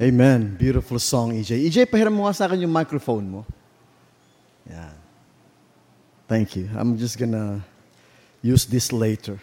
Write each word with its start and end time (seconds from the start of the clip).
Amen. 0.00 0.56
Beautiful 0.56 0.96
song, 0.96 1.36
EJ. 1.36 1.60
EJ, 1.68 1.84
pahiram 1.84 2.16
mo 2.16 2.24
nga 2.24 2.32
sa 2.32 2.48
akin 2.48 2.64
yung 2.64 2.72
microphone 2.72 3.28
mo. 3.28 3.40
Yeah. 4.64 4.96
Thank 6.24 6.56
you. 6.56 6.72
I'm 6.72 6.96
just 6.96 7.20
gonna 7.20 7.60
use 8.40 8.64
this 8.64 8.96
later. 8.96 9.36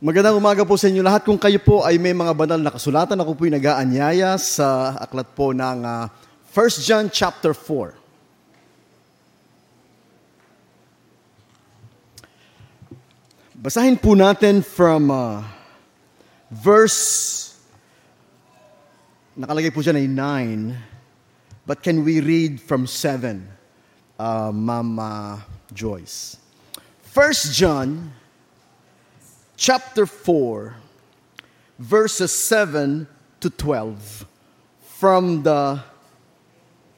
Magandang 0.00 0.40
umaga 0.40 0.64
po 0.64 0.80
sa 0.80 0.88
inyo 0.88 1.04
lahat. 1.04 1.20
Kung 1.20 1.36
kayo 1.36 1.60
po 1.60 1.84
ay 1.84 2.00
may 2.00 2.16
mga 2.16 2.32
banal 2.32 2.56
na 2.56 2.72
kasulatan, 2.72 3.20
ako 3.20 3.36
po'y 3.36 3.52
nag-aanyaya 3.52 4.40
sa 4.40 4.96
aklat 4.96 5.28
po 5.36 5.52
ng 5.52 5.84
uh, 5.84 6.08
1 6.48 6.88
John 6.88 7.12
chapter 7.12 7.52
4. 7.52 7.92
Basahin 13.60 14.00
po 14.00 14.16
natin 14.16 14.64
from 14.64 15.12
uh, 15.12 15.44
verse 16.48 17.53
Nakalagay 19.34 19.74
po 19.74 19.82
dyan 19.82 19.98
ay 19.98 20.06
9. 20.06 21.66
But 21.66 21.82
can 21.82 22.06
we 22.06 22.22
read 22.22 22.62
from 22.62 22.86
7, 22.86 23.42
uh, 24.14 24.54
Mama 24.54 25.42
Joyce? 25.74 26.38
1 27.10 27.50
John 27.50 28.14
chapter 29.58 30.06
4, 30.06 30.78
verses 31.78 32.30
7 32.30 33.10
to 33.42 33.50
12 33.50 34.26
from 35.02 35.42
the 35.42 35.82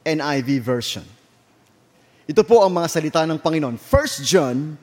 NIV 0.05 0.61
version. 0.61 1.05
Ito 2.29 2.45
po 2.45 2.61
ang 2.61 2.77
mga 2.77 2.87
salita 2.93 3.25
ng 3.25 3.41
Panginoon. 3.41 3.81
1 3.81 4.21
John 4.21 4.77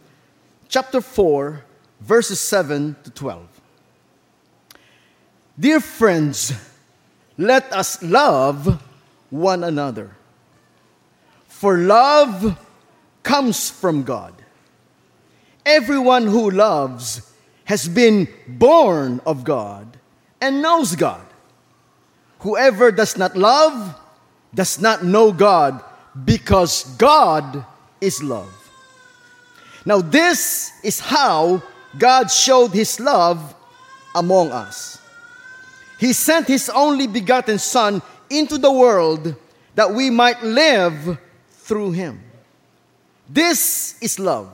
chapter 0.66 0.98
4, 0.98 1.62
verses 2.02 2.42
7 2.42 2.98
to 3.06 3.10
12. 3.14 3.46
Dear 5.54 5.78
friends, 5.78 6.73
let 7.36 7.72
us 7.72 8.02
love 8.02 8.82
one 9.30 9.64
another. 9.64 10.16
For 11.48 11.78
love 11.78 12.58
comes 13.22 13.70
from 13.70 14.02
God. 14.02 14.34
Everyone 15.64 16.26
who 16.26 16.50
loves 16.50 17.32
has 17.64 17.88
been 17.88 18.28
born 18.46 19.20
of 19.24 19.44
God 19.44 19.96
and 20.40 20.60
knows 20.60 20.94
God. 20.94 21.24
Whoever 22.40 22.92
does 22.92 23.16
not 23.16 23.36
love 23.36 23.98
does 24.54 24.80
not 24.80 25.02
know 25.02 25.32
God 25.32 25.82
because 26.24 26.84
God 26.96 27.64
is 28.00 28.22
love. 28.22 28.52
Now, 29.86 30.00
this 30.00 30.72
is 30.82 31.00
how 31.00 31.62
God 31.98 32.30
showed 32.30 32.72
his 32.72 33.00
love 33.00 33.54
among 34.14 34.52
us. 34.52 34.98
He 35.98 36.12
sent 36.12 36.48
His 36.48 36.68
only 36.68 37.06
begotten 37.06 37.58
Son 37.58 38.02
into 38.30 38.58
the 38.58 38.72
world 38.72 39.34
that 39.74 39.92
we 39.92 40.10
might 40.10 40.42
live 40.42 41.18
through 41.50 41.92
Him. 41.92 42.22
This 43.28 43.96
is 44.00 44.18
love. 44.18 44.50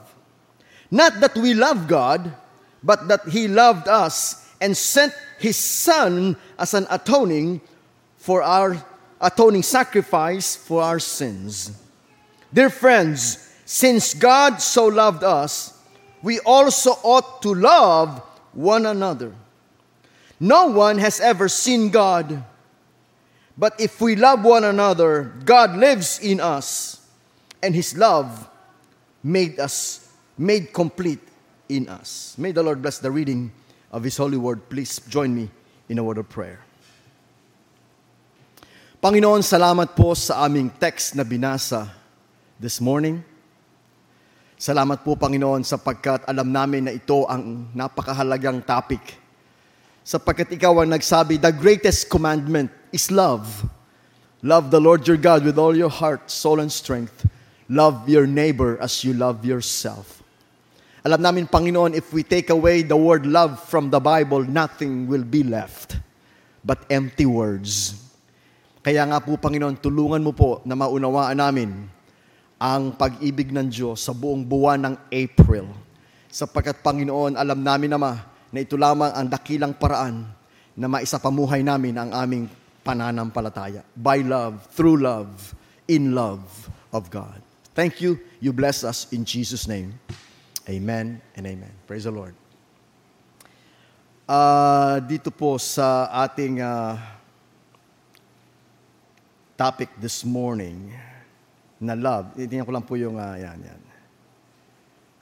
Not 0.91 1.21
that 1.21 1.37
we 1.37 1.55
love 1.55 1.89
God, 1.89 2.35
but 2.83 3.09
that 3.09 3.29
He 3.29 3.49
loved 3.49 3.89
us 3.89 4.49
and 4.61 4.77
sent 4.77 5.13
His 5.39 5.57
Son 5.57 6.37
as 6.59 6.75
an 6.75 6.87
atoning 6.91 7.61
for 8.17 8.43
our 8.43 8.77
atoning 9.21 9.63
sacrifice 9.63 10.57
for 10.57 10.83
our 10.83 10.99
sins. 10.99 11.73
Dear 12.53 12.71
friends, 12.71 13.39
since 13.65 14.15
God 14.15 14.61
so 14.61 14.87
loved 14.87 15.23
us, 15.23 15.79
we 16.23 16.41
also 16.41 16.91
ought 17.03 17.41
to 17.43 17.55
love 17.55 18.19
one 18.53 18.87
another. 18.87 19.33
No 20.41 20.73
one 20.73 20.97
has 20.97 21.21
ever 21.21 21.53
seen 21.53 21.93
God. 21.93 22.41
But 23.61 23.77
if 23.77 24.01
we 24.01 24.17
love 24.17 24.41
one 24.41 24.65
another, 24.65 25.37
God 25.45 25.77
lives 25.77 26.17
in 26.17 26.41
us, 26.41 26.97
and 27.61 27.77
His 27.77 27.93
love 27.93 28.49
made 29.21 29.61
us, 29.61 30.09
made 30.41 30.73
complete 30.73 31.21
in 31.69 31.93
us. 31.93 32.35
May 32.41 32.57
the 32.57 32.65
Lord 32.65 32.81
bless 32.81 32.97
the 33.05 33.13
reading 33.13 33.53
of 33.93 34.01
His 34.01 34.17
holy 34.17 34.41
word. 34.41 34.65
Please 34.73 34.97
join 35.13 35.37
me 35.37 35.53
in 35.93 36.01
a 36.01 36.05
word 36.05 36.17
of 36.17 36.33
prayer. 36.33 36.65
Panginoon, 39.05 39.45
salamat 39.45 39.93
po 39.93 40.17
sa 40.17 40.49
aming 40.49 40.73
text 40.81 41.13
na 41.13 41.25
binasa 41.25 41.85
this 42.57 42.81
morning. 42.81 43.21
Salamat 44.57 45.05
po, 45.05 45.21
Panginoon, 45.21 45.69
sapagkat 45.69 46.25
alam 46.25 46.49
namin 46.49 46.89
na 46.89 46.93
ito 46.97 47.29
ang 47.29 47.69
napakahalagang 47.77 48.65
topic 48.65 49.21
sapagkat 50.05 50.51
ikaw 50.55 50.83
ang 50.83 50.91
nagsabi, 50.91 51.37
the 51.41 51.53
greatest 51.53 52.09
commandment 52.09 52.71
is 52.91 53.11
love. 53.11 53.47
Love 54.41 54.73
the 54.73 54.81
Lord 54.81 55.05
your 55.05 55.21
God 55.21 55.45
with 55.45 55.61
all 55.61 55.77
your 55.77 55.93
heart, 55.93 56.33
soul, 56.33 56.65
and 56.65 56.73
strength. 56.73 57.29
Love 57.69 58.09
your 58.09 58.27
neighbor 58.27 58.81
as 58.81 59.05
you 59.05 59.13
love 59.13 59.45
yourself. 59.45 60.25
Alam 61.05 61.21
namin, 61.21 61.45
Panginoon, 61.49 61.97
if 61.97 62.13
we 62.13 62.21
take 62.21 62.53
away 62.53 62.85
the 62.85 62.97
word 62.97 63.25
love 63.25 63.57
from 63.69 63.89
the 63.89 64.01
Bible, 64.01 64.45
nothing 64.45 65.09
will 65.09 65.25
be 65.25 65.41
left 65.45 65.97
but 66.61 66.85
empty 66.93 67.25
words. 67.25 67.97
Kaya 68.81 69.05
nga 69.09 69.21
po, 69.21 69.37
Panginoon, 69.37 69.77
tulungan 69.81 70.25
mo 70.25 70.33
po 70.33 70.65
na 70.65 70.77
maunawaan 70.77 71.37
namin 71.37 71.89
ang 72.61 72.93
pag-ibig 72.97 73.53
ng 73.53 73.69
Diyos 73.69 74.01
sa 74.01 74.13
buong 74.13 74.45
buwan 74.45 74.81
ng 74.81 74.95
April. 75.13 75.69
Sapagkat, 76.33 76.81
Panginoon, 76.81 77.37
alam 77.37 77.61
namin 77.61 77.93
naman 77.93 78.30
na 78.51 78.59
ito 78.63 78.75
lamang 78.75 79.15
ang 79.15 79.27
dakilang 79.31 79.75
paraan 79.75 80.27
na 80.75 80.87
maisapamuhay 80.91 81.63
namin 81.63 81.95
ang 81.99 82.11
aming 82.11 82.45
pananampalataya. 82.83 83.87
By 83.95 84.23
love, 84.27 84.67
through 84.75 84.99
love, 84.99 85.55
in 85.87 86.15
love 86.15 86.43
of 86.91 87.11
God. 87.11 87.43
Thank 87.75 88.03
you. 88.03 88.19
You 88.43 88.53
bless 88.53 88.83
us 88.83 89.07
in 89.15 89.23
Jesus' 89.23 89.67
name. 89.71 89.95
Amen 90.67 91.23
and 91.35 91.45
amen. 91.47 91.73
Praise 91.87 92.05
the 92.07 92.15
Lord. 92.15 92.35
Uh, 94.31 95.03
dito 95.03 95.35
po 95.35 95.59
sa 95.59 96.07
ating 96.23 96.63
uh, 96.63 96.95
topic 99.59 99.91
this 99.99 100.23
morning 100.23 100.95
na 101.83 101.99
love. 101.99 102.39
Tingnan 102.39 102.63
ko 102.63 102.73
lang 102.75 102.87
po 102.87 102.95
yung, 102.95 103.19
uh, 103.19 103.35
yan, 103.35 103.59
yan. 103.59 103.83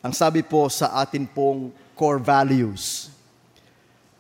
Ang 0.05 0.13
sabi 0.13 0.45
po 0.45 0.69
sa 0.69 1.01
atin 1.01 1.25
pong 1.25 1.73
core 1.97 2.21
values 2.21 3.11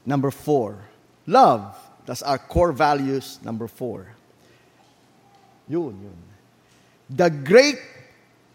Number 0.09 0.31
four, 0.31 0.79
love. 1.27 1.77
That's 2.07 2.23
our 2.23 2.39
core 2.39 2.73
values. 2.73 3.39
Number 3.45 3.69
four. 3.69 4.09
Yun, 5.69 6.01
yun. 6.01 6.17
The 7.11 7.29
great 7.29 7.77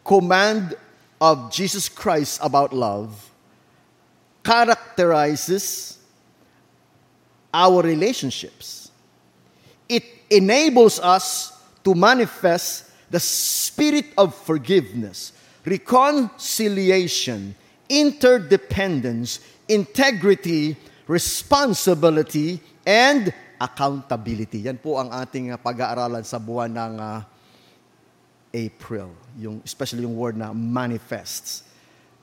command 0.04 0.74
of 1.22 1.54
Jesus 1.54 1.90
Christ 1.90 2.40
about 2.42 2.74
love 2.74 3.30
characterizes 4.44 6.00
our 7.54 7.84
relationships. 7.84 8.90
It 9.88 10.06
enables 10.32 11.00
us 11.00 11.54
to 11.84 11.94
manifest 11.94 12.90
the 13.12 13.20
spirit 13.20 14.06
of 14.18 14.34
forgiveness, 14.34 15.34
reconciliation, 15.64 17.54
interdependence, 17.90 19.40
integrity, 19.68 20.78
responsibility, 21.08 22.60
and 22.84 23.32
accountability. 23.60 24.68
Yan 24.68 24.80
po 24.80 25.00
ang 25.00 25.12
ating 25.12 25.56
uh, 25.56 25.60
pag-aaralan 25.60 26.24
sa 26.28 26.40
buwan 26.40 26.72
ng 26.72 26.94
uh, 27.00 27.20
April. 28.54 29.16
Yung, 29.40 29.64
especially 29.64 30.04
yung 30.04 30.16
word 30.16 30.36
na 30.36 30.52
manifests. 30.52 31.64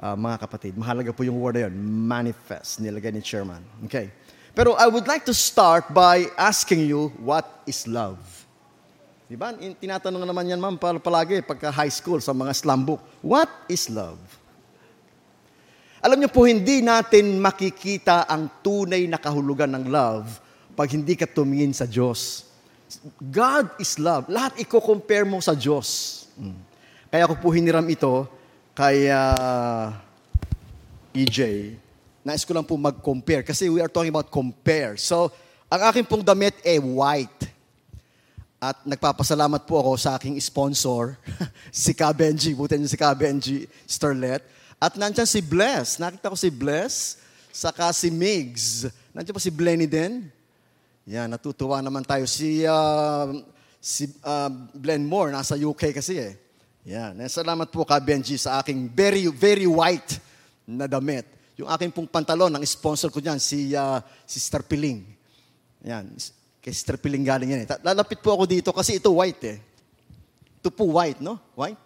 Uh, 0.01 0.17
mga 0.17 0.37
kapatid, 0.41 0.73
mahalaga 0.77 1.13
po 1.13 1.25
yung 1.25 1.37
word 1.37 1.61
na 1.61 1.69
yun, 1.69 1.77
manifest, 2.09 2.81
nilagay 2.81 3.13
ni 3.13 3.21
chairman. 3.21 3.61
Okay. 3.85 4.09
Pero 4.57 4.73
I 4.73 4.89
would 4.89 5.05
like 5.05 5.29
to 5.29 5.37
start 5.37 5.93
by 5.93 6.25
asking 6.41 6.89
you, 6.89 7.13
what 7.21 7.45
is 7.69 7.85
love? 7.85 8.19
Di 9.29 9.37
ba? 9.37 9.53
Tinatanong 9.55 10.25
naman 10.25 10.49
yan, 10.49 10.59
ma'am, 10.59 10.81
palagi, 10.81 11.45
pagka 11.45 11.71
high 11.71 11.93
school, 11.93 12.19
sa 12.19 12.33
mga 12.33 12.57
slam 12.57 12.83
book. 12.83 12.99
What 13.21 13.53
is 13.69 13.93
love? 13.93 14.19
Alam 16.01 16.25
niyo 16.25 16.33
po, 16.33 16.49
hindi 16.49 16.81
natin 16.81 17.37
makikita 17.37 18.25
ang 18.25 18.49
tunay 18.65 19.05
na 19.05 19.21
kahulugan 19.21 19.69
ng 19.69 19.93
love 19.93 20.41
pag 20.73 20.89
hindi 20.97 21.13
ka 21.13 21.29
tumingin 21.29 21.77
sa 21.77 21.85
Diyos. 21.85 22.49
God 23.21 23.77
is 23.77 24.01
love. 24.01 24.25
Lahat 24.33 24.57
i-compare 24.57 25.29
mo 25.29 25.45
sa 25.45 25.53
Diyos. 25.53 26.25
Hmm. 26.41 26.57
Kaya 27.13 27.29
ako 27.29 27.45
po 27.45 27.53
hiniram 27.53 27.85
ito 27.85 28.25
kay 28.73 29.13
uh, 29.13 29.93
EJ. 31.13 31.77
Nais 32.25 32.49
ko 32.49 32.57
lang 32.57 32.65
po 32.65 32.81
mag-compare 32.81 33.45
kasi 33.45 33.69
we 33.69 33.85
are 33.85 33.93
talking 33.93 34.09
about 34.09 34.33
compare. 34.33 34.97
So, 34.97 35.29
ang 35.69 35.85
aking 35.93 36.09
pong 36.09 36.25
damit 36.25 36.65
ay 36.65 36.81
eh, 36.81 36.83
white. 36.83 37.41
At 38.57 38.81
nagpapasalamat 38.89 39.69
po 39.69 39.85
ako 39.85 39.93
sa 40.01 40.17
aking 40.17 40.41
sponsor, 40.41 41.21
si 41.69 41.93
Ka 41.93 42.09
Benji. 42.17 42.57
Buti 42.57 42.81
niyo 42.81 42.89
si 42.89 42.97
Ka 42.97 43.13
Benji 43.13 43.69
Starlet 43.85 44.60
at 44.81 44.97
nandiyan 44.97 45.29
si 45.29 45.45
Bless. 45.45 46.01
Nakita 46.01 46.33
ko 46.33 46.37
si 46.41 46.49
Bless. 46.49 47.21
Saka 47.53 47.93
si 47.93 48.09
Migs. 48.09 48.89
Nandiyan 49.13 49.37
pa 49.37 49.43
si 49.45 49.53
Blenny 49.53 49.85
din. 49.85 50.25
Yan, 51.05 51.29
natutuwa 51.29 51.85
naman 51.85 52.01
tayo. 52.01 52.25
Si, 52.25 52.65
uh, 52.65 53.29
si 53.77 54.09
uh, 54.25 54.49
Glenn 54.73 55.05
Moore, 55.05 55.37
nasa 55.37 55.53
UK 55.61 55.93
kasi 55.93 56.17
eh. 56.17 56.33
Yan. 56.89 57.21
Salamat 57.29 57.69
po 57.69 57.85
ka, 57.85 58.01
Benji, 58.01 58.41
sa 58.41 58.57
aking 58.65 58.89
very, 58.89 59.29
very 59.29 59.69
white 59.69 60.17
na 60.65 60.89
damit. 60.89 61.29
Yung 61.61 61.69
aking 61.69 61.93
pong 61.93 62.09
pantalon, 62.09 62.49
ang 62.49 62.65
sponsor 62.65 63.13
ko 63.13 63.21
dyan, 63.21 63.37
si 63.37 63.77
uh, 63.77 64.01
Sister 64.25 64.65
Piling. 64.65 65.05
Yan. 65.85 66.09
Kay 66.65 66.73
Sister 66.73 66.97
Piling 66.97 67.29
galing 67.29 67.53
yan 67.53 67.61
eh. 67.65 67.69
Lalapit 67.85 68.25
po 68.25 68.33
ako 68.33 68.49
dito 68.49 68.73
kasi 68.73 68.97
ito 68.97 69.13
white 69.13 69.45
eh. 69.45 69.59
Ito 70.61 70.73
po 70.73 70.89
white, 70.97 71.21
no? 71.21 71.37
White? 71.53 71.81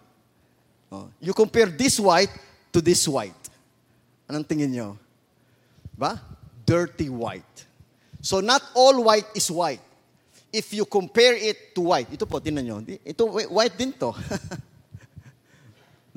Oh. 0.87 1.11
You 1.19 1.35
compare 1.35 1.67
this 1.67 1.99
white 1.99 2.31
to 2.75 2.83
this 2.83 3.07
white. 3.07 3.43
Anong 4.27 4.43
tingin 4.43 4.75
nyo? 4.75 4.99
Ba? 5.95 6.19
Dirty 6.67 7.07
white. 7.07 7.63
So 8.19 8.43
not 8.43 8.59
all 8.75 9.07
white 9.07 9.31
is 9.31 9.47
white. 9.47 9.79
If 10.51 10.75
you 10.75 10.83
compare 10.83 11.39
it 11.39 11.71
to 11.75 11.95
white, 11.95 12.11
ito 12.11 12.27
po, 12.27 12.43
tinan 12.43 12.67
nyo. 12.67 12.83
Ito, 12.83 13.31
white 13.47 13.75
din 13.79 13.95
to. 13.95 14.11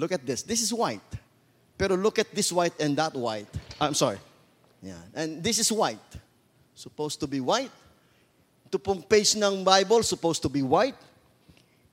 look 0.00 0.10
at 0.10 0.26
this. 0.26 0.42
This 0.42 0.58
is 0.58 0.74
white. 0.74 1.06
Pero 1.78 1.94
look 1.94 2.18
at 2.18 2.26
this 2.34 2.50
white 2.50 2.74
and 2.82 2.98
that 2.98 3.14
white. 3.14 3.46
I'm 3.78 3.94
sorry. 3.94 4.18
Yeah. 4.82 4.98
And 5.14 5.38
this 5.38 5.62
is 5.62 5.70
white. 5.70 6.10
Supposed 6.74 7.22
to 7.22 7.30
be 7.30 7.38
white. 7.38 7.70
Ito 8.66 8.82
pong 8.82 9.06
page 9.06 9.38
ng 9.38 9.62
Bible, 9.62 10.02
supposed 10.02 10.42
to 10.42 10.50
be 10.50 10.66
white. 10.66 10.98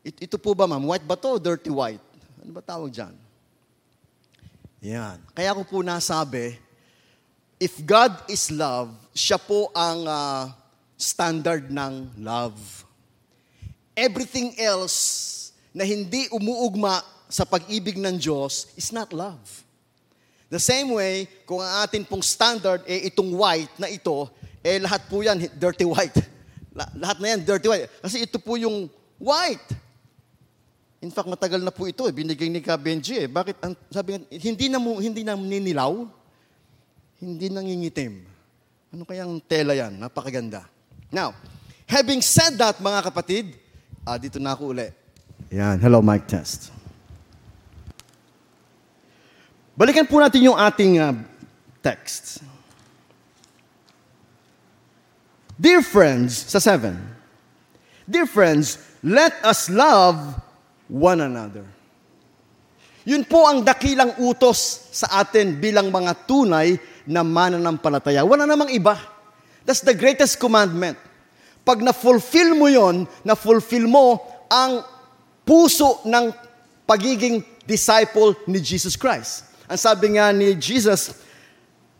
Ito, 0.01 0.25
ito 0.25 0.37
po 0.41 0.57
ba, 0.57 0.65
ma'am? 0.65 0.89
White 0.89 1.05
ba 1.05 1.13
to 1.13 1.37
dirty 1.37 1.69
white? 1.69 2.01
Ano 2.41 2.49
ba 2.49 2.65
tawag 2.65 2.89
dyan? 2.89 3.24
Yan. 4.85 5.17
Kaya 5.33 5.57
ko 5.57 5.65
po 5.65 5.81
nasabi, 5.81 6.61
if 7.57 7.81
God 7.81 8.13
is 8.29 8.53
love, 8.53 8.93
siya 9.17 9.41
po 9.41 9.73
ang 9.73 10.05
uh, 10.05 10.53
standard 10.93 11.73
ng 11.73 12.13
love. 12.21 12.53
Everything 13.97 14.53
else 14.61 15.33
na 15.73 15.81
hindi 15.81 16.29
umuugma 16.29 17.01
sa 17.25 17.49
pag-ibig 17.49 17.97
ng 17.97 18.21
Diyos 18.21 18.69
is 18.77 18.93
not 18.93 19.09
love. 19.09 19.41
The 20.53 20.61
same 20.61 20.93
way, 20.93 21.25
kung 21.49 21.65
ang 21.65 21.81
atin 21.81 22.05
pong 22.05 22.21
standard 22.21 22.85
eh 22.85 23.09
itong 23.09 23.33
white 23.33 23.73
na 23.81 23.89
ito, 23.89 24.29
eh 24.61 24.77
lahat 24.77 25.09
po 25.09 25.25
yan 25.25 25.49
dirty 25.57 25.89
white. 25.89 26.13
Lahat 26.93 27.17
na 27.17 27.33
yan 27.33 27.41
dirty 27.41 27.65
white. 27.65 27.89
Kasi 28.05 28.21
ito 28.21 28.37
po 28.37 28.53
yung 28.53 28.85
white. 29.17 29.65
In 31.05 31.13
fact, 31.13 31.29
matagal 31.29 31.61
na 31.61 31.69
po 31.69 31.85
ito. 31.85 32.09
Eh. 32.09 32.13
Binigay 32.17 32.49
ni 32.49 32.65
Ka 32.65 32.73
Benji 32.81 33.21
eh. 33.21 33.29
Bakit? 33.29 33.61
Sabi 33.93 34.17
nga, 34.17 34.19
hindi 34.25 34.65
na, 34.73 34.81
hindi 34.81 35.21
na 35.21 35.37
ninilaw 35.37 36.25
hindi 37.19 37.47
nangingitim. 37.47 38.21
Ano 38.91 39.03
kayang 39.07 39.39
tela 39.47 39.75
yan? 39.75 39.99
Napakaganda. 39.99 40.67
Now, 41.11 41.35
having 41.87 42.21
said 42.21 42.59
that, 42.59 42.79
mga 42.79 43.01
kapatid, 43.07 43.55
uh, 44.03 44.19
dito 44.19 44.39
na 44.39 44.55
ako 44.55 44.75
uli. 44.75 44.87
Yan. 45.51 45.79
Hello, 45.79 46.03
mic 46.03 46.27
test. 46.27 46.71
Balikan 49.75 50.07
po 50.07 50.19
natin 50.19 50.47
yung 50.47 50.55
ating 50.55 50.99
uh, 50.99 51.11
text. 51.83 52.43
Dear 55.55 55.83
friends, 55.83 56.35
sa 56.51 56.59
7. 56.59 56.95
Dear 58.07 58.27
friends, 58.27 58.79
let 58.99 59.33
us 59.43 59.71
love 59.71 60.19
one 60.89 61.21
another. 61.21 61.65
Yun 63.05 63.21
po 63.21 63.45
ang 63.45 63.61
dakilang 63.61 64.17
utos 64.17 64.89
sa 64.89 65.21
atin 65.21 65.61
bilang 65.61 65.93
mga 65.93 66.25
tunay 66.25 66.73
na 67.05 67.21
mananampalataya. 67.21 68.25
Wala 68.25 68.49
namang 68.49 68.73
iba. 68.73 68.97
That's 69.61 69.85
the 69.85 69.93
greatest 69.93 70.41
commandment. 70.41 70.97
Pag 71.61 71.85
na-fulfill 71.85 72.57
mo 72.57 72.65
yon, 72.65 73.05
na-fulfill 73.21 73.85
mo 73.85 74.21
ang 74.49 74.81
puso 75.45 76.01
ng 76.05 76.33
pagiging 76.89 77.45
disciple 77.65 78.33
ni 78.49 78.57
Jesus 78.57 78.97
Christ. 78.97 79.45
Ang 79.69 79.77
sabi 79.77 80.17
nga 80.17 80.33
ni 80.33 80.57
Jesus, 80.57 81.21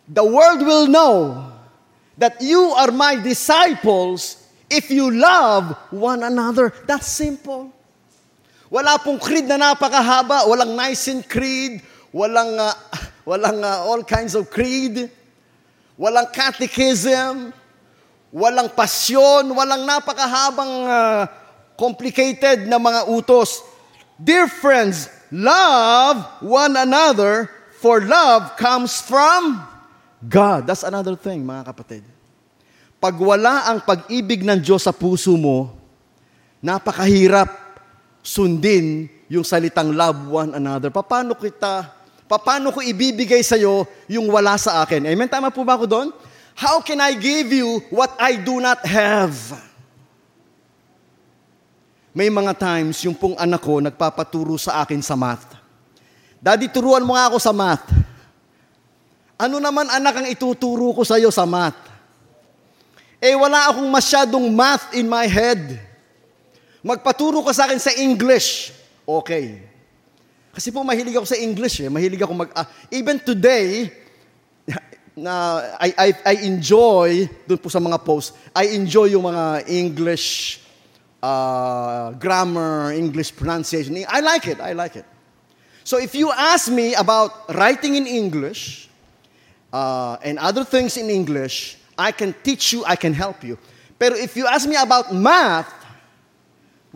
The 0.05 0.25
world 0.25 0.61
will 0.61 0.85
know 0.85 1.49
that 2.17 2.37
you 2.41 2.73
are 2.77 2.93
my 2.93 3.17
disciples 3.17 4.37
if 4.69 4.89
you 4.93 5.09
love 5.09 5.73
one 5.89 6.21
another. 6.21 6.73
That's 6.85 7.09
simple. 7.09 7.74
Wala 8.75 8.99
pong 8.99 9.15
creed 9.15 9.47
na 9.47 9.55
napakahaba, 9.55 10.43
walang 10.51 10.75
Nicene 10.75 11.23
Creed, 11.23 11.79
walang 12.11 12.59
uh, 12.59 12.75
walang 13.29 13.63
uh, 13.63 13.87
all 13.87 14.03
kinds 14.03 14.35
of 14.35 14.51
creed, 14.51 15.07
walang 15.95 16.27
catechism, 16.35 17.55
walang 18.35 18.67
pasyon, 18.75 19.47
walang 19.55 19.87
napakahabang 19.87 20.73
uh, 20.91 21.23
complicated 21.79 22.67
na 22.67 22.75
mga 22.75 23.07
utos. 23.07 23.63
Dear 24.19 24.51
friends, 24.51 25.07
love 25.31 26.19
one 26.43 26.75
another 26.75 27.47
for 27.79 28.03
love 28.03 28.59
comes 28.59 28.99
from 28.99 29.63
God. 30.19 30.67
That's 30.67 30.83
another 30.83 31.15
thing, 31.15 31.47
mga 31.47 31.63
kapatid. 31.63 32.03
Pag 32.99 33.15
wala 33.23 33.71
ang 33.71 33.79
pag-ibig 33.79 34.43
ng 34.43 34.59
Diyos 34.59 34.83
sa 34.83 34.91
puso 34.91 35.31
mo, 35.39 35.71
napakahirap 36.59 37.64
sundin 38.25 39.05
yung 39.29 39.45
salitang 39.45 39.93
love 39.93 40.17
one 40.25 40.57
another. 40.57 40.89
Paano 40.89 41.37
kita 41.37 41.95
Paano 42.25 42.73
ko 42.73 42.81
ibibigay 42.81 43.45
sa 43.45 43.53
iyo 43.53 43.85
yung 44.09 44.25
wala 44.33 44.57
sa 44.57 44.81
akin? 44.81 45.05
Amen? 45.05 45.29
Tama 45.29 45.53
po 45.53 45.61
ba 45.61 45.77
ako 45.77 45.85
doon? 45.85 46.09
How 46.57 46.81
can 46.81 46.97
I 46.97 47.13
give 47.13 47.53
you 47.53 47.85
what 47.93 48.17
I 48.17 48.41
do 48.41 48.57
not 48.57 48.81
have? 48.81 49.37
May 52.15 52.31
mga 52.31 52.57
times, 52.57 52.97
yung 53.05 53.13
pong 53.13 53.37
anak 53.37 53.61
ko 53.61 53.77
nagpapaturo 53.77 54.57
sa 54.57 54.81
akin 54.81 55.03
sa 55.05 55.13
math. 55.13 55.53
Daddy, 56.41 56.71
turuan 56.71 57.05
mo 57.05 57.13
nga 57.13 57.29
ako 57.29 57.37
sa 57.37 57.53
math. 57.53 57.85
Ano 59.35 59.59
naman 59.59 59.85
anak 59.91 60.15
ang 60.23 60.27
ituturo 60.31 60.95
ko 60.95 61.03
sa 61.05 61.19
iyo 61.19 61.29
sa 61.29 61.45
math? 61.45 61.77
Eh 63.21 63.35
wala 63.37 63.69
akong 63.69 63.89
masyadong 63.91 64.47
math 64.49 64.95
in 64.97 65.05
my 65.05 65.27
head. 65.29 65.77
Magpaturo 66.85 67.41
ka 67.41 67.49
sa 67.49 67.65
akin 67.65 67.81
sa 67.81 67.89
English. 67.97 68.69
Okay. 69.09 69.57
Kasi 70.53 70.69
po 70.69 70.85
mahilig 70.85 71.17
ako 71.17 71.25
sa 71.25 71.33
English 71.33 71.81
eh. 71.81 71.89
Mahilig 71.89 72.21
ako 72.21 72.45
mag... 72.45 72.53
Uh, 72.53 72.61
even 72.93 73.17
today, 73.17 73.89
na 75.17 75.65
I, 75.81 75.89
I, 75.97 76.09
I 76.21 76.35
enjoy, 76.45 77.25
doon 77.49 77.57
po 77.57 77.73
sa 77.73 77.81
mga 77.81 77.97
posts, 78.05 78.37
I 78.53 78.77
enjoy 78.77 79.17
yung 79.17 79.25
mga 79.25 79.65
English 79.65 80.61
uh, 81.25 82.13
grammar, 82.21 82.93
English 82.93 83.33
pronunciation. 83.33 83.97
I 84.05 84.21
like 84.21 84.45
it, 84.45 84.61
I 84.61 84.77
like 84.77 84.93
it. 84.93 85.09
So 85.81 85.97
if 85.97 86.13
you 86.13 86.29
ask 86.29 86.69
me 86.69 86.93
about 86.93 87.49
writing 87.57 87.97
in 87.97 88.05
English 88.05 88.93
uh, 89.73 90.21
and 90.21 90.37
other 90.37 90.61
things 90.61 91.01
in 91.01 91.09
English, 91.09 91.81
I 91.97 92.13
can 92.13 92.37
teach 92.45 92.77
you, 92.77 92.85
I 92.85 92.93
can 92.93 93.17
help 93.17 93.41
you. 93.41 93.57
Pero 93.97 94.13
if 94.13 94.37
you 94.37 94.45
ask 94.45 94.69
me 94.69 94.77
about 94.77 95.09
math, 95.09 95.84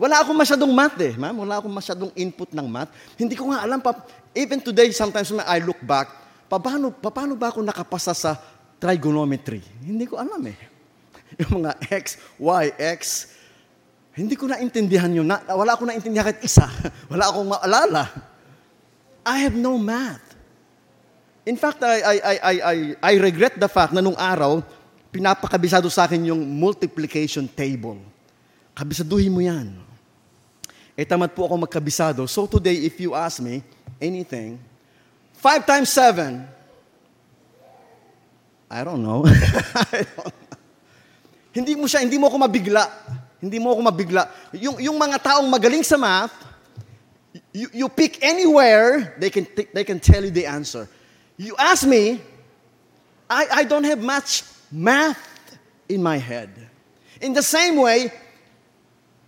wala 0.00 0.24
akong 0.24 0.32
masyadong 0.32 0.72
math 0.72 0.96
eh, 0.96 1.12
ma'am. 1.12 1.44
Wala 1.44 1.60
akong 1.60 1.76
masyadong 1.76 2.08
input 2.16 2.48
ng 2.56 2.64
math. 2.64 2.88
Hindi 3.20 3.36
ko 3.36 3.52
nga 3.52 3.60
alam 3.60 3.84
pa, 3.84 4.00
even 4.32 4.56
today, 4.56 4.88
sometimes 4.96 5.28
when 5.28 5.44
I 5.44 5.60
look 5.60 5.76
back, 5.84 6.08
paano, 6.48 6.88
paano 6.88 7.36
ba 7.36 7.52
ako 7.52 7.60
nakapasa 7.60 8.16
sa 8.16 8.40
trigonometry? 8.80 9.60
Hindi 9.84 10.08
ko 10.08 10.16
alam 10.16 10.40
eh. 10.48 10.56
Yung 11.44 11.60
mga 11.60 11.76
x, 11.92 12.16
y, 12.40 12.64
x, 12.96 13.00
hindi 14.16 14.40
ko 14.40 14.48
naintindihan 14.48 15.12
yun. 15.12 15.28
Na, 15.28 15.44
wala 15.52 15.76
akong 15.76 15.92
naintindihan 15.92 16.32
kahit 16.32 16.40
isa. 16.48 16.64
wala 17.12 17.28
akong 17.28 17.48
maalala. 17.52 18.08
I 19.20 19.36
have 19.44 19.52
no 19.52 19.76
math. 19.76 20.24
In 21.44 21.60
fact, 21.60 21.84
I, 21.84 22.00
I, 22.00 22.16
I, 22.16 22.36
I, 22.40 22.76
I 23.04 23.12
regret 23.20 23.60
the 23.60 23.68
fact 23.68 23.92
na 23.92 24.00
nung 24.00 24.16
araw, 24.16 24.64
pinapakabisado 25.12 25.92
sa 25.92 26.08
akin 26.08 26.32
yung 26.32 26.40
multiplication 26.40 27.44
table. 27.44 28.00
Kabisaduhin 28.72 29.28
mo 29.28 29.44
yan 29.44 29.89
eh 30.96 31.06
tamad 31.06 31.32
po 31.32 31.46
ako 31.46 31.66
magkabisado. 31.66 32.26
So 32.26 32.46
today, 32.46 32.86
if 32.86 32.98
you 33.00 33.14
ask 33.14 33.38
me 33.38 33.62
anything, 34.00 34.58
5 35.38 35.64
times 35.64 35.88
7, 35.92 36.44
I 38.70 38.84
don't 38.84 39.02
know. 39.02 39.24
I 39.94 40.04
don't 40.04 40.26
know. 40.26 40.58
Hindi 41.50 41.74
mo 41.74 41.90
siya, 41.90 42.06
hindi 42.06 42.14
mo 42.14 42.30
ako 42.30 42.38
mabigla. 42.38 42.84
Hindi 43.42 43.58
mo 43.58 43.74
ako 43.74 43.80
mabigla. 43.82 44.22
Yung, 44.54 44.78
yung 44.78 44.94
mga 44.94 45.18
taong 45.18 45.48
magaling 45.50 45.82
sa 45.82 45.98
math, 45.98 46.34
you, 47.52 47.68
you 47.72 47.88
pick 47.88 48.22
anywhere, 48.22 49.16
they 49.18 49.30
can, 49.30 49.46
they 49.74 49.82
can 49.82 49.98
tell 49.98 50.22
you 50.22 50.30
the 50.30 50.46
answer. 50.46 50.86
You 51.36 51.56
ask 51.58 51.86
me, 51.86 52.20
I, 53.28 53.62
I 53.62 53.64
don't 53.64 53.84
have 53.84 54.02
much 54.02 54.44
math 54.70 55.18
in 55.88 56.02
my 56.02 56.18
head. 56.18 56.50
In 57.20 57.32
the 57.32 57.42
same 57.42 57.76
way, 57.76 58.12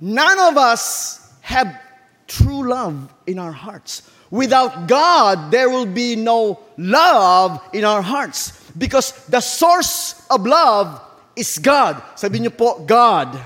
none 0.00 0.38
of 0.38 0.56
us 0.56 1.21
have 1.42 1.78
true 2.26 2.68
love 2.68 3.12
in 3.26 3.38
our 3.38 3.52
hearts. 3.52 4.08
Without 4.30 4.88
God, 4.88 5.50
there 5.50 5.68
will 5.68 5.84
be 5.84 6.16
no 6.16 6.58
love 6.78 7.60
in 7.74 7.84
our 7.84 8.00
hearts 8.00 8.56
because 8.78 9.12
the 9.26 9.40
source 9.40 10.24
of 10.30 10.46
love 10.46 10.96
is 11.36 11.58
God. 11.58 12.00
Sabi 12.16 12.40
niyo 12.40 12.56
po, 12.56 12.80
God 12.80 13.36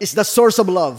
is 0.00 0.16
the 0.16 0.24
source 0.24 0.56
of 0.56 0.72
love. 0.72 0.96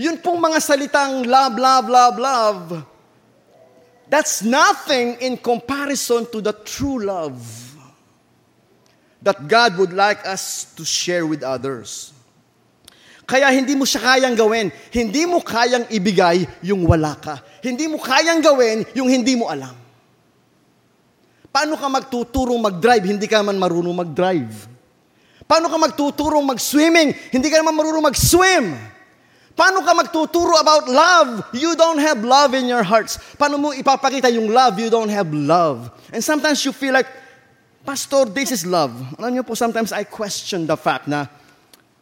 Yun 0.00 0.16
pong 0.24 0.40
mga 0.40 0.58
salitang 0.64 1.28
love, 1.28 1.54
love, 1.60 1.86
love, 1.86 2.16
love, 2.18 2.86
that's 4.08 4.42
nothing 4.42 5.20
in 5.20 5.36
comparison 5.36 6.24
to 6.32 6.40
the 6.40 6.56
true 6.64 7.04
love 7.04 7.44
that 9.20 9.48
God 9.48 9.76
would 9.76 9.92
like 9.92 10.24
us 10.26 10.72
to 10.74 10.84
share 10.84 11.26
with 11.26 11.42
others. 11.42 12.13
Kaya 13.24 13.48
hindi 13.52 13.72
mo 13.72 13.88
siya 13.88 14.04
kayang 14.04 14.36
gawin. 14.36 14.68
Hindi 14.92 15.24
mo 15.24 15.40
kayang 15.40 15.88
ibigay 15.88 16.44
yung 16.60 16.84
wala 16.84 17.16
ka. 17.16 17.40
Hindi 17.64 17.88
mo 17.88 17.96
kayang 17.96 18.44
gawin 18.44 18.84
yung 18.92 19.08
hindi 19.08 19.32
mo 19.32 19.48
alam. 19.48 19.72
Paano 21.48 21.78
ka 21.78 21.86
magtuturong 21.86 22.60
mag-drive, 22.60 23.04
hindi 23.06 23.24
ka 23.30 23.40
man 23.40 23.56
marunong 23.56 23.94
mag-drive? 23.94 24.66
Paano 25.46 25.70
ka 25.70 25.76
magtuturong 25.78 26.42
mag-swimming, 26.42 27.14
hindi 27.30 27.48
ka 27.48 27.62
naman 27.62 27.76
marunong 27.78 28.10
mag-swim? 28.10 28.74
Paano 29.54 29.86
ka 29.86 29.94
magtuturo 29.94 30.58
about 30.58 30.90
love? 30.90 31.46
You 31.54 31.78
don't 31.78 32.02
have 32.02 32.26
love 32.26 32.58
in 32.58 32.66
your 32.66 32.82
hearts. 32.82 33.22
Paano 33.38 33.54
mo 33.54 33.68
ipapakita 33.70 34.26
yung 34.34 34.50
love? 34.50 34.82
You 34.82 34.90
don't 34.90 35.12
have 35.14 35.30
love. 35.30 35.94
And 36.10 36.18
sometimes 36.18 36.58
you 36.66 36.74
feel 36.74 36.90
like, 36.90 37.06
Pastor, 37.86 38.26
this 38.26 38.50
is 38.50 38.66
love. 38.66 38.90
Alam 39.14 39.38
niyo 39.38 39.46
po, 39.46 39.54
sometimes 39.54 39.94
I 39.94 40.02
question 40.10 40.66
the 40.66 40.74
fact 40.74 41.06
na, 41.06 41.30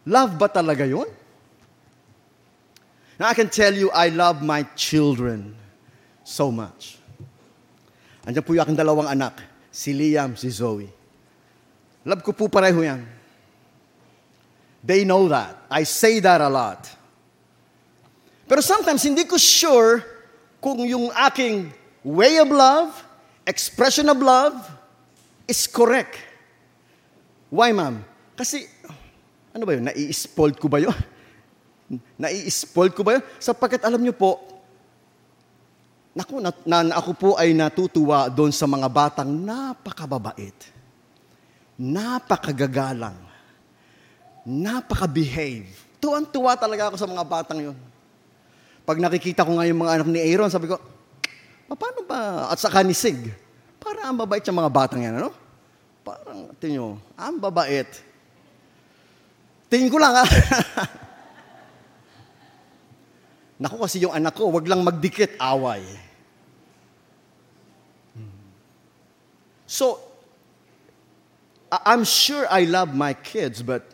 love 0.06 0.38
ba 0.38 0.48
talaga 0.48 0.86
yun? 0.88 1.06
Now, 3.20 3.28
I 3.28 3.34
can 3.34 3.48
tell 3.48 3.72
you, 3.72 3.90
I 3.92 4.08
love 4.08 4.42
my 4.42 4.66
children 4.74 5.54
so 6.24 6.50
much. 6.50 6.98
Andiyan 8.26 8.42
po 8.42 8.54
yung 8.54 8.62
aking 8.66 8.78
dalawang 8.78 9.06
anak, 9.06 9.42
si 9.70 9.94
Liam, 9.94 10.34
si 10.34 10.50
Zoe. 10.50 10.90
Love 12.02 12.22
ko 12.26 12.34
po 12.34 12.50
pareho 12.50 12.82
yan. 12.82 13.06
They 14.82 15.06
know 15.06 15.30
that. 15.30 15.54
I 15.70 15.86
say 15.86 16.18
that 16.18 16.42
a 16.42 16.50
lot. 16.50 16.90
Pero 18.50 18.58
sometimes, 18.58 19.06
hindi 19.06 19.22
ko 19.22 19.38
sure 19.38 20.02
kung 20.58 20.82
yung 20.82 21.14
aking 21.14 21.70
way 22.02 22.42
of 22.42 22.50
love, 22.50 22.90
expression 23.46 24.10
of 24.10 24.18
love, 24.18 24.58
is 25.46 25.70
correct. 25.70 26.18
Why, 27.50 27.70
ma'am? 27.70 28.02
Kasi, 28.34 28.66
ano 29.52 29.62
ba 29.68 29.72
yun? 29.76 29.84
Nai-spoiled 29.84 30.56
ko 30.56 30.66
ba 30.68 30.80
yun? 30.80 30.96
Nai-spoiled 32.16 32.96
ko 32.96 33.04
ba 33.04 33.20
yun? 33.20 33.24
Sapagkat 33.36 33.84
alam 33.84 34.00
niyo 34.00 34.16
po, 34.16 34.52
Naku, 36.12 36.44
na, 36.44 36.52
na, 36.68 36.92
ako 37.00 37.10
po 37.16 37.30
ay 37.40 37.56
natutuwa 37.56 38.28
doon 38.28 38.52
sa 38.52 38.68
mga 38.68 38.84
batang 38.92 39.32
napakababait, 39.32 40.56
napakagagalang, 41.80 43.16
napaka-behave. 44.44 45.72
Tuwan-tuwa 45.96 46.52
talaga 46.60 46.92
ako 46.92 47.00
sa 47.00 47.08
mga 47.08 47.24
batang 47.24 47.72
yon. 47.72 47.78
Pag 48.84 49.00
nakikita 49.00 49.46
ko 49.46 49.56
nga 49.56 49.64
yung 49.64 49.80
mga 49.80 49.92
anak 49.96 50.08
ni 50.12 50.20
Aaron, 50.20 50.52
sabi 50.52 50.68
ko, 50.68 50.76
paano 51.72 52.04
ba? 52.04 52.52
At 52.52 52.60
saka 52.60 52.84
ni 52.84 52.92
Sig, 52.92 53.32
parang 53.80 54.12
ang 54.12 54.18
babait 54.20 54.44
yung 54.44 54.60
mga 54.60 54.68
batang 54.68 55.00
yan, 55.00 55.16
ano? 55.16 55.32
Parang, 56.04 56.52
tingin 56.60 57.00
ang 57.16 57.40
babait. 57.40 57.88
Tingin 59.72 59.88
ko 59.88 59.96
lang, 59.96 60.12
ha? 60.12 60.24
Naku 63.64 63.80
kasi 63.80 64.04
yung 64.04 64.12
anak 64.12 64.36
ko, 64.36 64.52
wag 64.52 64.68
lang 64.68 64.84
magdikit, 64.84 65.40
away. 65.40 65.80
So, 69.64 69.96
I'm 71.72 72.04
sure 72.04 72.44
I 72.52 72.68
love 72.68 72.92
my 72.92 73.16
kids, 73.16 73.64
but 73.64 73.88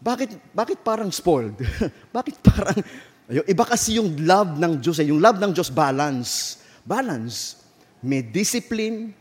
bakit, 0.00 0.32
bakit 0.56 0.80
parang 0.80 1.12
spoiled? 1.12 1.60
bakit 2.16 2.40
parang, 2.40 2.80
yung 3.28 3.44
iba 3.44 3.64
kasi 3.68 4.00
yung 4.00 4.16
love 4.24 4.56
ng 4.56 4.80
Diyos, 4.80 4.96
eh, 5.04 5.12
yung 5.12 5.20
love 5.20 5.36
ng 5.36 5.52
Diyos 5.52 5.68
balance. 5.68 6.56
Balance. 6.88 7.60
May 8.00 8.24
discipline, 8.24 9.12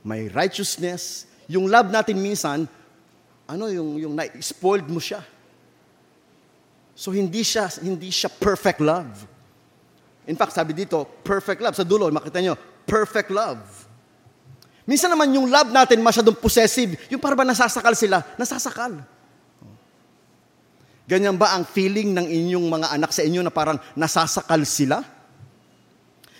may 0.00 0.32
righteousness. 0.32 1.28
Yung 1.44 1.68
love 1.68 1.92
natin 1.92 2.16
minsan, 2.16 2.64
ano 3.46 3.70
yung, 3.70 3.90
yung 3.98 4.14
na-spoiled 4.14 4.90
mo 4.90 4.98
siya. 4.98 5.22
So 6.96 7.12
hindi 7.12 7.44
siya 7.44 7.68
hindi 7.80 8.08
siya 8.10 8.32
perfect 8.32 8.80
love. 8.82 9.12
In 10.26 10.34
fact, 10.34 10.58
sabi 10.58 10.74
dito, 10.74 11.06
perfect 11.22 11.62
love. 11.62 11.78
Sa 11.78 11.86
dulo, 11.86 12.10
makita 12.10 12.42
nyo, 12.42 12.58
perfect 12.82 13.30
love. 13.30 13.62
Minsan 14.86 15.10
naman 15.10 15.30
yung 15.34 15.46
love 15.46 15.70
natin 15.70 16.02
masyadong 16.02 16.34
possessive. 16.34 16.98
Yung 17.10 17.22
para 17.22 17.38
ba 17.38 17.46
nasasakal 17.46 17.94
sila? 17.94 18.22
Nasasakal. 18.34 19.02
Ganyan 21.06 21.38
ba 21.38 21.54
ang 21.54 21.62
feeling 21.62 22.10
ng 22.10 22.26
inyong 22.26 22.66
mga 22.66 22.88
anak 22.98 23.14
sa 23.14 23.22
inyo 23.22 23.38
na 23.38 23.54
parang 23.54 23.78
nasasakal 23.94 24.66
sila? 24.66 25.06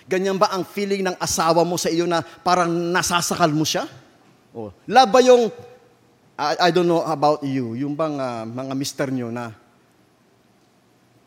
Ganyan 0.06 0.38
ba 0.38 0.50
ang 0.50 0.66
feeling 0.66 1.06
ng 1.06 1.16
asawa 1.18 1.62
mo 1.62 1.78
sa 1.78 1.90
iyo 1.90 2.06
na 2.06 2.22
parang 2.22 2.70
nasasakal 2.70 3.50
mo 3.50 3.62
siya? 3.62 3.86
Oh, 4.50 4.74
love 4.86 5.10
ba 5.10 5.22
yung, 5.22 5.50
I, 6.36 6.68
I 6.68 6.70
don't 6.70 6.84
know 6.84 7.00
about 7.00 7.40
you, 7.40 7.72
yung 7.72 7.96
bang 7.96 8.20
uh, 8.20 8.44
mga 8.44 8.74
mister 8.76 9.08
nyo 9.08 9.32
na 9.32 9.56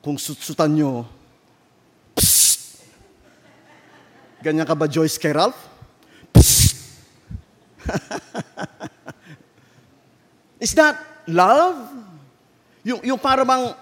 kung 0.05 0.21
sutsutan 0.21 0.69
nyo, 0.69 1.01
psst! 2.13 2.85
Ganyan 4.45 4.69
ka 4.69 4.77
ba, 4.77 4.85
Joyce 4.85 5.17
kay 5.17 5.33
Ralph? 5.33 5.57
Psst! 6.29 6.77
Is 10.63 10.77
that 10.77 11.01
love? 11.25 11.89
Yung, 12.85 13.01
yung 13.01 13.19
para 13.19 13.41
bang 13.41 13.73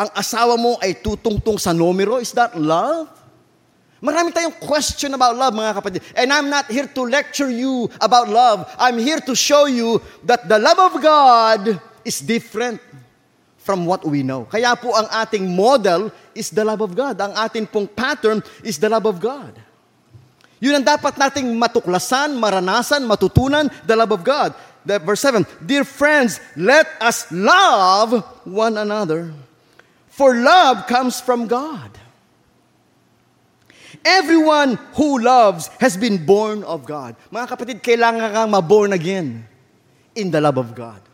ang 0.00 0.10
asawa 0.16 0.56
mo 0.56 0.80
ay 0.80 0.96
tutungtong 0.96 1.60
sa 1.60 1.76
numero, 1.76 2.16
is 2.22 2.32
that 2.32 2.56
love? 2.56 3.19
Marami 4.00 4.32
tayong 4.32 4.56
question 4.56 5.12
about 5.12 5.36
love, 5.36 5.52
mga 5.52 5.76
kapatid. 5.76 6.00
And 6.16 6.32
I'm 6.32 6.48
not 6.48 6.72
here 6.72 6.88
to 6.88 7.02
lecture 7.04 7.52
you 7.52 7.92
about 8.00 8.32
love. 8.32 8.64
I'm 8.80 8.96
here 8.96 9.20
to 9.28 9.36
show 9.36 9.68
you 9.68 10.00
that 10.24 10.48
the 10.48 10.56
love 10.56 10.80
of 10.80 11.04
God 11.04 11.76
is 12.00 12.24
different 12.24 12.80
from 13.60 13.84
what 13.84 14.00
we 14.08 14.24
know. 14.24 14.48
Kaya 14.48 14.72
po 14.72 14.96
ang 14.96 15.04
ating 15.12 15.44
model 15.52 16.08
is 16.32 16.48
the 16.48 16.64
love 16.64 16.80
of 16.80 16.96
God. 16.96 17.20
Ang 17.20 17.36
ating 17.36 17.68
pong 17.68 17.92
pattern 17.92 18.40
is 18.64 18.80
the 18.80 18.88
love 18.88 19.04
of 19.04 19.20
God. 19.20 19.52
Yun 20.64 20.80
ang 20.80 20.86
dapat 20.96 21.20
nating 21.20 21.52
matuklasan, 21.60 22.40
maranasan, 22.40 23.04
matutunan, 23.04 23.68
the 23.84 23.96
love 23.96 24.16
of 24.16 24.24
God. 24.24 24.56
The, 24.80 24.96
verse 24.96 25.20
7, 25.20 25.44
Dear 25.60 25.84
friends, 25.84 26.40
let 26.56 26.88
us 27.04 27.28
love 27.28 28.24
one 28.48 28.80
another, 28.80 29.28
for 30.08 30.32
love 30.32 30.88
comes 30.88 31.20
from 31.20 31.44
God. 31.44 31.99
Everyone 34.04 34.80
who 34.96 35.20
loves 35.20 35.68
has 35.76 35.96
been 35.96 36.24
born 36.24 36.64
of 36.64 36.88
God. 36.88 37.16
Mga 37.28 37.46
kapatid, 37.52 37.76
kailangan 37.84 38.32
kang 38.32 38.50
ma-born 38.50 38.96
again 38.96 39.44
in 40.16 40.32
the 40.32 40.40
love 40.40 40.56
of 40.56 40.72
God. 40.72 41.04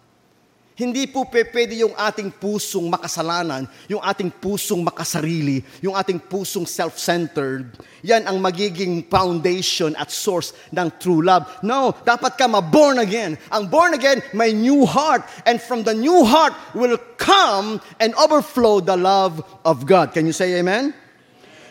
Hindi 0.76 1.08
po 1.08 1.24
pwede 1.24 1.72
yung 1.72 1.96
ating 1.96 2.36
pusong 2.36 2.92
makasalanan, 2.92 3.64
yung 3.88 4.04
ating 4.04 4.28
pusong 4.28 4.84
makasarili, 4.84 5.64
yung 5.80 5.96
ating 5.96 6.20
pusong 6.20 6.68
self-centered. 6.68 7.80
Yan 8.04 8.28
ang 8.28 8.36
magiging 8.36 9.00
foundation 9.08 9.96
at 9.96 10.12
source 10.12 10.52
ng 10.68 10.92
true 11.00 11.24
love. 11.24 11.48
No, 11.64 11.96
dapat 12.04 12.36
ka 12.36 12.44
ma-born 12.44 13.00
again. 13.00 13.40
Ang 13.48 13.72
born 13.72 13.96
again, 13.96 14.20
may 14.36 14.52
new 14.52 14.84
heart. 14.84 15.24
And 15.48 15.64
from 15.64 15.80
the 15.80 15.96
new 15.96 16.28
heart 16.28 16.52
will 16.76 17.00
come 17.16 17.80
and 17.96 18.12
overflow 18.20 18.84
the 18.84 19.00
love 19.00 19.40
of 19.64 19.88
God. 19.88 20.12
Can 20.12 20.28
you 20.28 20.36
say 20.36 20.60
amen? 20.60 20.92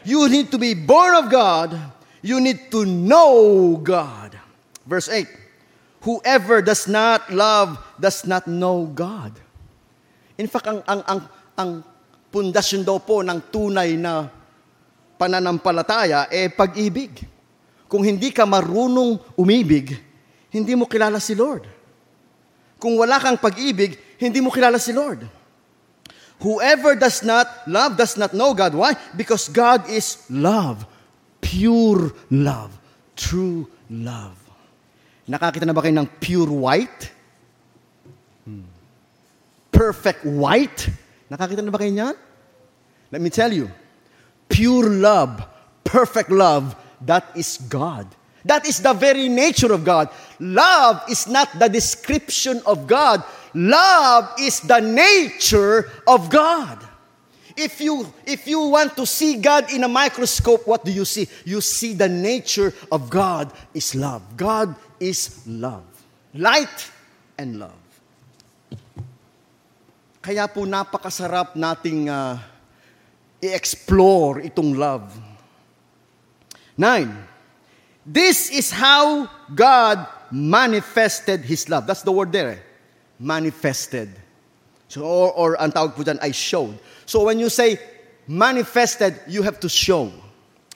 You 0.06 0.30
need 0.30 0.54
to 0.54 0.62
be 0.62 0.78
born 0.78 1.18
of 1.18 1.34
God. 1.34 1.74
You 2.22 2.38
need 2.38 2.70
to 2.70 2.86
know 2.86 3.76
God. 3.82 4.38
Verse 4.86 5.10
8. 5.10 5.26
Whoever 6.06 6.62
does 6.62 6.86
not 6.86 7.34
love 7.34 7.82
does 7.98 8.30
not 8.30 8.46
know 8.46 8.86
God. 8.86 9.34
In 10.38 10.46
fact, 10.46 10.70
ang, 10.70 10.86
ang, 10.86 11.02
ang, 11.10 11.22
ang 11.58 11.70
pundasyon 12.30 12.86
daw 12.86 13.02
po 13.02 13.26
ng 13.26 13.50
tunay 13.50 13.98
na 13.98 14.30
pananampalataya 15.18 16.30
eh 16.30 16.54
pag-ibig. 16.54 17.26
Kung 17.90 18.06
hindi 18.06 18.30
ka 18.30 18.46
marunong 18.46 19.38
umibig, 19.40 19.98
hindi 20.54 20.78
mo 20.78 20.86
kilala 20.86 21.18
si 21.18 21.34
Lord. 21.34 21.66
Kung 22.78 23.00
wala 23.00 23.18
kang 23.18 23.42
pag-ibig, 23.42 23.98
hindi 24.22 24.44
mo 24.44 24.54
kilala 24.54 24.78
si 24.78 24.94
Lord. 24.94 25.26
Whoever 26.46 26.94
does 26.94 27.26
not 27.26 27.50
love 27.66 27.98
does 27.98 28.22
not 28.22 28.30
know 28.38 28.54
God. 28.54 28.78
Why? 28.78 28.94
Because 29.18 29.50
God 29.50 29.90
is 29.90 30.22
love. 30.30 30.86
Pure 31.42 32.14
love. 32.30 32.70
True 33.18 33.66
love. 33.90 34.38
Nakakita 35.26 35.66
na 35.66 35.74
ba 35.74 35.82
kayo 35.82 35.98
ng 36.06 36.10
pure 36.22 36.54
white? 36.54 37.10
Perfect 39.74 40.22
white? 40.22 40.86
Nakakita 41.34 41.66
na 41.66 41.74
ba 41.74 41.82
kayo 41.82 41.90
niyan? 41.90 42.16
Let 43.10 43.22
me 43.26 43.34
tell 43.34 43.50
you, 43.50 43.74
pure 44.46 44.86
love, 44.86 45.42
perfect 45.82 46.30
love, 46.30 46.78
that 47.02 47.26
is 47.34 47.58
God. 47.58 48.06
That 48.46 48.70
is 48.70 48.86
the 48.86 48.94
very 48.94 49.30
nature 49.30 49.74
of 49.74 49.82
God. 49.82 50.14
Love 50.38 51.02
is 51.10 51.26
not 51.26 51.50
the 51.58 51.70
description 51.74 52.62
of 52.70 52.86
God. 52.86 53.26
Love 53.56 54.36
is 54.38 54.60
the 54.60 54.82
nature 54.84 55.90
of 56.06 56.30
God. 56.30 56.84
If 57.56 57.80
you, 57.80 58.06
if 58.28 58.48
you 58.48 58.60
want 58.68 58.98
to 58.98 59.06
see 59.08 59.40
God 59.40 59.72
in 59.72 59.86
a 59.86 59.88
microscope, 59.88 60.68
what 60.68 60.84
do 60.84 60.92
you 60.92 61.06
see? 61.06 61.30
You 61.46 61.62
see 61.62 61.94
the 61.94 62.10
nature 62.10 62.74
of 62.92 63.10
God 63.10 63.54
is 63.74 63.96
love. 63.96 64.22
God 64.36 64.76
is 65.00 65.40
love. 65.48 65.88
Light 66.34 66.92
and 67.38 67.60
love. 67.60 67.80
Kaya 70.20 70.52
po 70.52 70.68
napakasarap 70.68 71.56
nating 71.56 72.12
uh, 72.12 72.36
i-explore 73.40 74.44
itong 74.44 74.76
love. 74.76 75.16
Nine, 76.76 77.16
this 78.04 78.52
is 78.52 78.68
how 78.68 79.30
God 79.56 80.04
manifested 80.28 81.48
His 81.48 81.70
love. 81.70 81.88
That's 81.88 82.04
the 82.04 82.12
word 82.12 82.34
there. 82.36 82.60
Eh? 82.60 82.65
Manifested. 83.20 84.10
So, 84.88 85.04
or, 85.04 85.32
or 85.34 85.50
ang 85.62 85.72
tawag 85.72 85.96
po 85.96 86.04
dyan 86.04 86.22
showed. 86.34 86.78
So 87.06 87.26
when 87.26 87.40
you 87.42 87.50
say 87.50 87.80
manifested, 88.28 89.18
you 89.28 89.42
have 89.44 89.60
to 89.62 89.70
show. 89.70 90.12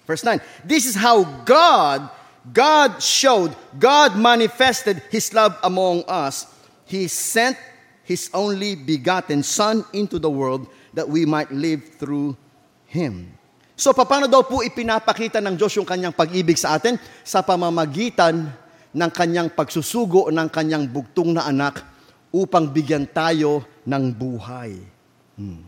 Verse 0.09 0.25
9. 0.25 0.41
This 0.65 0.89
is 0.89 0.97
how 0.97 1.23
God, 1.45 2.09
God 2.49 2.97
showed, 2.97 3.53
God 3.77 4.17
manifested 4.17 5.01
His 5.13 5.29
love 5.33 5.53
among 5.61 6.03
us. 6.09 6.49
He 6.89 7.05
sent 7.07 7.57
His 8.01 8.29
only 8.33 8.73
begotten 8.73 9.45
Son 9.45 9.85
into 9.93 10.17
the 10.17 10.29
world 10.29 10.65
that 10.97 11.05
we 11.05 11.25
might 11.29 11.53
live 11.53 11.85
through 12.01 12.33
Him. 12.89 13.37
So, 13.79 13.95
paano 13.95 14.27
daw 14.27 14.43
po 14.43 14.59
ipinapakita 14.59 15.39
ng 15.39 15.55
Diyos 15.55 15.71
yung 15.79 15.87
kanyang 15.87 16.11
pag-ibig 16.11 16.59
sa 16.59 16.75
atin? 16.75 16.99
Sa 17.23 17.39
pamamagitan 17.39 18.51
ng 18.91 19.11
kanyang 19.13 19.53
pagsusugo 19.53 20.27
ng 20.27 20.49
kanyang 20.51 20.89
bugtong 20.89 21.37
na 21.37 21.47
anak 21.47 21.79
upang 22.29 22.69
bigyan 22.69 23.09
tayo 23.09 23.65
ng 23.85 24.03
buhay. 24.13 24.77
Hmm. 25.37 25.65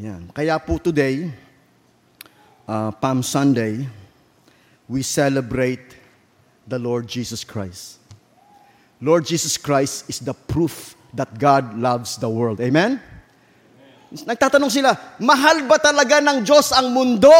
Yan. 0.00 0.32
Kaya 0.32 0.56
po 0.56 0.80
today, 0.80 1.28
uh, 2.64 2.90
Palm 2.96 3.20
Sunday, 3.20 3.84
we 4.88 5.04
celebrate 5.04 5.96
the 6.64 6.80
Lord 6.80 7.06
Jesus 7.06 7.44
Christ. 7.44 8.00
Lord 9.02 9.26
Jesus 9.26 9.58
Christ 9.58 10.08
is 10.08 10.22
the 10.22 10.32
proof 10.34 10.94
that 11.12 11.34
God 11.36 11.76
loves 11.76 12.16
the 12.16 12.30
world. 12.30 12.62
Amen? 12.62 12.96
Amen. 12.96 13.10
Nagtatanong 14.12 14.72
sila, 14.72 14.92
mahal 15.20 15.64
ba 15.64 15.80
talaga 15.80 16.20
ng 16.20 16.44
Diyos 16.44 16.72
ang 16.72 16.92
mundo? 16.92 17.32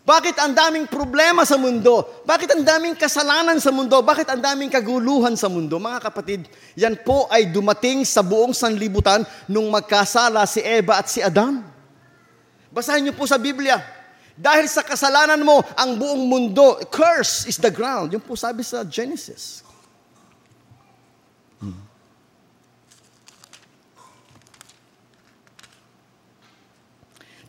Bakit 0.00 0.40
ang 0.40 0.56
daming 0.56 0.88
problema 0.88 1.44
sa 1.44 1.60
mundo? 1.60 2.08
Bakit 2.24 2.56
ang 2.56 2.64
daming 2.64 2.96
kasalanan 2.96 3.60
sa 3.60 3.68
mundo? 3.68 4.00
Bakit 4.00 4.32
ang 4.32 4.40
daming 4.40 4.72
kaguluhan 4.72 5.36
sa 5.36 5.52
mundo? 5.52 5.76
Mga 5.76 6.00
kapatid, 6.00 6.48
yan 6.72 6.96
po 7.04 7.28
ay 7.28 7.52
dumating 7.52 8.00
sa 8.08 8.24
buong 8.24 8.56
sanlibutan 8.56 9.28
nung 9.44 9.68
magkasala 9.68 10.48
si 10.48 10.64
Eva 10.64 11.04
at 11.04 11.06
si 11.12 11.20
Adam. 11.20 11.60
Basahin 12.72 13.04
niyo 13.04 13.14
po 13.14 13.28
sa 13.28 13.36
Biblia. 13.36 13.76
Dahil 14.40 14.72
sa 14.72 14.80
kasalanan 14.80 15.44
mo, 15.44 15.60
ang 15.76 16.00
buong 16.00 16.24
mundo, 16.24 16.80
curse 16.88 17.44
is 17.44 17.60
the 17.60 17.68
ground. 17.68 18.16
Yung 18.16 18.24
po 18.24 18.40
sabi 18.40 18.64
sa 18.64 18.80
Genesis. 18.88 19.60
Hmm. 21.60 21.76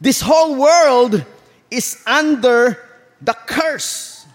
This 0.04 0.20
whole 0.20 0.60
world 0.60 1.24
is 1.72 2.04
under 2.06 2.78
the 3.22 3.34
curse. 3.34 4.28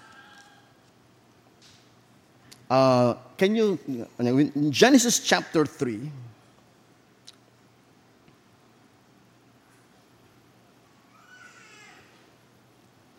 Uh, 2.69 3.15
can 3.37 3.55
you, 3.55 3.79
in 4.19 4.73
Genesis 4.73 5.21
chapter 5.21 5.65
3, 5.65 6.11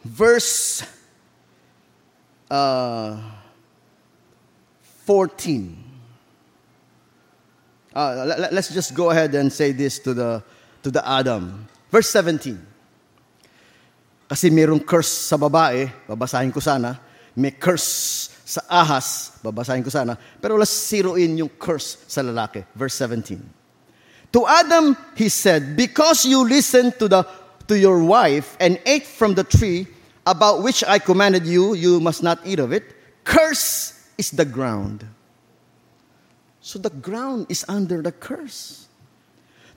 verse 0.03 0.83
uh, 2.49 3.19
14. 5.05 5.83
Uh, 7.93 8.35
let, 8.37 8.53
us 8.53 8.69
just 8.69 8.93
go 8.93 9.09
ahead 9.09 9.33
and 9.35 9.51
say 9.51 9.71
this 9.71 9.99
to 9.99 10.13
the, 10.13 10.43
to 10.83 10.91
the 10.91 11.07
Adam. 11.07 11.67
Verse 11.89 12.09
17. 12.09 12.65
Kasi 14.27 14.51
mayroong 14.51 14.83
curse 14.83 15.31
sa 15.31 15.39
babae, 15.39 15.87
babasahin 16.03 16.51
ko 16.51 16.59
sana. 16.59 16.99
May 17.35 17.55
curse 17.55 18.29
sa 18.43 18.61
ahas, 18.67 19.39
babasahin 19.39 19.83
ko 19.83 19.89
sana. 19.89 20.19
Pero 20.19 20.59
let's 20.59 20.75
zero 20.75 21.15
in 21.15 21.39
yung 21.39 21.51
curse 21.55 22.03
sa 22.07 22.19
lalaki. 22.19 22.63
Verse 22.75 22.95
17. 22.99 23.39
To 24.35 24.43
Adam, 24.43 24.95
he 25.15 25.29
said, 25.31 25.75
Because 25.75 26.27
you 26.27 26.43
listened 26.43 26.99
to, 26.99 27.07
the, 27.07 27.23
to 27.67 27.79
your 27.79 28.03
wife 28.03 28.57
and 28.59 28.79
ate 28.85 29.07
from 29.07 29.33
the 29.33 29.43
tree 29.43 29.87
about 30.25 30.61
which 30.61 30.83
I 30.83 30.99
commanded 30.99 31.47
you, 31.47 31.73
you 31.73 31.99
must 31.99 32.21
not 32.21 32.39
eat 32.43 32.59
of 32.59 32.73
it. 32.73 32.83
Curse 33.23 33.95
is 34.17 34.31
the 34.31 34.45
ground. 34.45 35.07
So 36.59 36.79
the 36.79 36.89
ground 36.89 37.47
is 37.47 37.63
under 37.69 38.01
the 38.01 38.11
curse. 38.11 38.87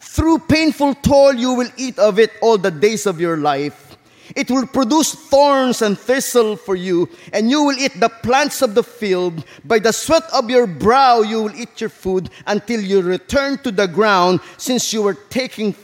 Through 0.00 0.50
painful 0.50 0.94
toil, 0.94 1.34
you 1.34 1.54
will 1.54 1.70
eat 1.76 1.98
of 1.98 2.18
it 2.18 2.32
all 2.42 2.58
the 2.58 2.70
days 2.70 3.06
of 3.06 3.20
your 3.20 3.36
life. 3.36 3.89
It 4.36 4.50
will 4.50 4.66
produce 4.66 5.14
thorns 5.14 5.82
and 5.82 5.98
thistle 5.98 6.56
for 6.56 6.76
you, 6.76 7.08
and 7.32 7.50
you 7.50 7.64
will 7.64 7.78
eat 7.78 7.98
the 7.98 8.08
plants 8.08 8.62
of 8.62 8.74
the 8.74 8.82
field. 8.82 9.44
By 9.64 9.78
the 9.78 9.92
sweat 9.92 10.24
of 10.32 10.50
your 10.50 10.66
brow 10.66 11.22
you 11.22 11.42
will 11.42 11.56
eat 11.56 11.80
your 11.80 11.90
food 11.90 12.30
until 12.46 12.80
you 12.80 13.02
return 13.02 13.58
to 13.66 13.70
the 13.70 13.88
ground, 13.88 14.40
since 14.56 14.92
you 14.92 15.02
were 15.02 15.18
taking, 15.28 15.74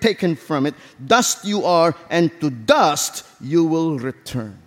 taken 0.00 0.36
from 0.36 0.66
it. 0.66 0.74
Dust 0.98 1.44
you 1.44 1.64
are, 1.64 1.94
and 2.10 2.30
to 2.40 2.50
dust 2.50 3.26
you 3.40 3.64
will 3.64 3.98
return. 3.98 4.58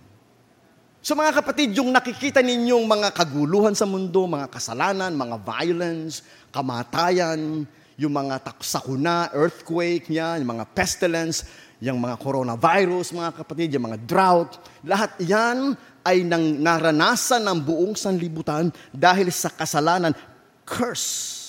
So 1.02 1.17
mga 1.17 1.34
kapatid, 1.41 1.74
yung 1.74 1.89
nakikita 1.89 2.46
ninyong 2.46 2.86
mga 2.86 3.10
kaguluhan 3.17 3.74
sa 3.74 3.89
mundo, 3.89 4.30
mga 4.30 4.54
kasalanan, 4.54 5.17
mga 5.17 5.41
violence, 5.41 6.22
kamatayan, 6.54 7.65
yung 7.98 8.13
mga 8.13 8.38
sakuna, 8.62 9.34
earthquake 9.34 10.13
niya, 10.13 10.38
yung 10.38 10.62
mga 10.62 10.65
pestilence, 10.78 11.41
yung 11.82 11.98
mga 11.98 12.15
coronavirus, 12.22 13.10
mga 13.17 13.32
kapatid, 13.41 13.74
yung 13.74 13.89
mga 13.89 13.98
drought, 14.06 14.62
lahat 14.86 15.17
yan 15.17 15.74
ay 16.06 16.22
nang 16.22 16.62
naranasan 16.62 17.41
ng 17.41 17.58
buong 17.58 17.98
sanlibutan 17.98 18.70
dahil 18.94 19.34
sa 19.34 19.50
kasalanan, 19.50 20.13
curse. 20.62 21.41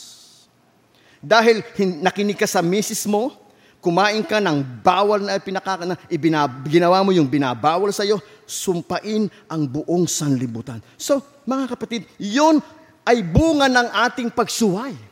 Dahil 1.21 1.61
hin- 1.77 2.01
nakinig 2.01 2.41
ka 2.41 2.49
sa 2.49 2.65
misis 2.65 3.05
mo, 3.05 3.37
kumain 3.85 4.25
ka 4.25 4.41
ng 4.41 4.65
bawal 4.81 5.21
na 5.21 5.37
pinakaka 5.37 5.85
na 5.85 6.01
ibinab- 6.09 6.65
ginawa 6.65 7.05
mo 7.05 7.13
yung 7.13 7.29
binabawal 7.29 7.93
sa 7.93 8.03
iyo, 8.03 8.17
sumpain 8.49 9.29
ang 9.53 9.63
buong 9.69 10.09
sanlibutan. 10.09 10.81
So, 10.97 11.21
mga 11.45 11.77
kapatid, 11.77 12.09
yun 12.17 12.57
ay 13.05 13.21
bunga 13.21 13.69
ng 13.69 13.89
ating 14.09 14.33
pagsuway. 14.33 15.12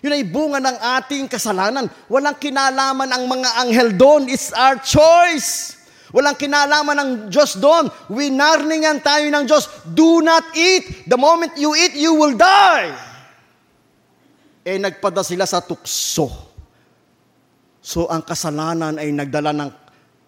Yun 0.00 0.16
ay 0.16 0.24
bunga 0.24 0.58
ng 0.64 0.78
ating 1.00 1.28
kasalanan. 1.28 1.84
Walang 2.08 2.40
kinalaman 2.40 3.08
ang 3.12 3.24
mga 3.28 3.48
anghel 3.60 3.90
doon. 3.92 4.32
It's 4.32 4.48
our 4.56 4.80
choice. 4.80 5.76
Walang 6.10 6.40
kinalaman 6.40 6.96
ng 6.96 7.10
Diyos 7.30 7.60
doon. 7.60 7.86
Winarningan 8.10 8.98
tayo 9.04 9.28
ng 9.28 9.44
Diyos. 9.46 9.68
Do 9.86 10.24
not 10.24 10.56
eat. 10.56 11.06
The 11.06 11.20
moment 11.20 11.54
you 11.60 11.76
eat, 11.76 11.94
you 11.94 12.16
will 12.16 12.34
die. 12.34 12.90
Eh, 14.64 14.80
nagpada 14.80 15.20
sila 15.22 15.44
sa 15.44 15.62
tukso. 15.62 16.28
So, 17.80 18.08
ang 18.08 18.24
kasalanan 18.24 19.00
ay 19.00 19.08
nagdala 19.12 19.52
ng 19.56 19.70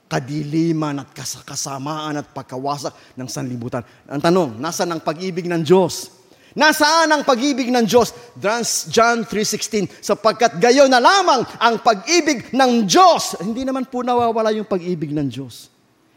kadiliman 0.08 1.00
at 1.00 1.08
kasamaan 1.44 2.20
at 2.20 2.28
pagkawasak 2.28 2.92
ng 3.16 3.28
sanlibutan. 3.28 3.80
Ang 4.04 4.20
tanong, 4.20 4.60
nasa 4.60 4.84
ang 4.84 5.00
pag-ibig 5.00 5.48
ng 5.48 5.64
Diyos? 5.64 6.21
Nasaan 6.52 7.08
ang 7.08 7.22
pag-ibig 7.24 7.72
ng 7.72 7.88
Diyos? 7.88 8.12
John 8.36 9.24
3.16, 9.24 10.04
sapagkat 10.04 10.60
gayon 10.60 10.92
na 10.92 11.00
lamang 11.00 11.48
ang 11.56 11.80
pag-ibig 11.80 12.52
ng 12.52 12.84
Diyos. 12.84 13.40
Hindi 13.40 13.64
naman 13.64 13.88
po 13.88 14.04
nawawala 14.04 14.52
yung 14.52 14.68
pag-ibig 14.68 15.16
ng 15.16 15.28
Diyos. 15.32 15.72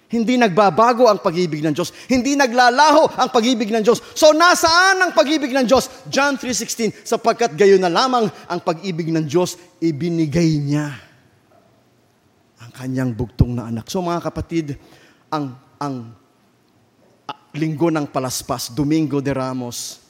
Hindi 0.05 0.37
nagbabago 0.37 1.09
ang 1.09 1.17
pag-ibig 1.17 1.65
ng 1.65 1.73
Diyos. 1.73 1.89
Hindi 2.05 2.37
naglalaho 2.37 3.09
ang 3.17 3.33
pag-ibig 3.33 3.73
ng 3.73 3.81
Diyos. 3.81 3.99
So 4.13 4.35
nasaan 4.35 5.01
ang 5.01 5.11
pag-ibig 5.17 5.49
ng 5.49 5.65
Diyos? 5.65 5.89
John 6.11 6.37
3.16, 6.37 7.07
sapagkat 7.07 7.57
gayon 7.57 7.81
na 7.81 7.89
lamang 7.89 8.29
ang 8.45 8.59
pag-ibig 8.61 9.09
ng 9.09 9.25
Diyos, 9.25 9.57
ibinigay 9.81 10.61
niya 10.61 10.93
ang 12.61 12.71
kanyang 12.75 13.17
bugtong 13.17 13.57
na 13.57 13.67
anak. 13.71 13.89
So 13.89 14.05
mga 14.05 14.21
kapatid, 14.21 14.77
ang, 15.33 15.57
ang 15.81 16.13
linggo 17.57 17.89
ng 17.89 18.05
palaspas, 18.11 18.69
Domingo 18.75 19.23
de 19.23 19.33
Ramos, 19.33 20.04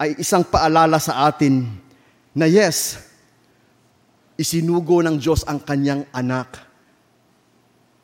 ay 0.00 0.16
isang 0.16 0.40
paalala 0.40 0.96
sa 0.96 1.28
atin 1.28 1.68
na 2.32 2.48
yes, 2.48 3.04
isinugo 4.40 5.04
ng 5.04 5.20
Diyos 5.20 5.44
ang 5.44 5.60
kanyang 5.60 6.08
anak 6.08 6.56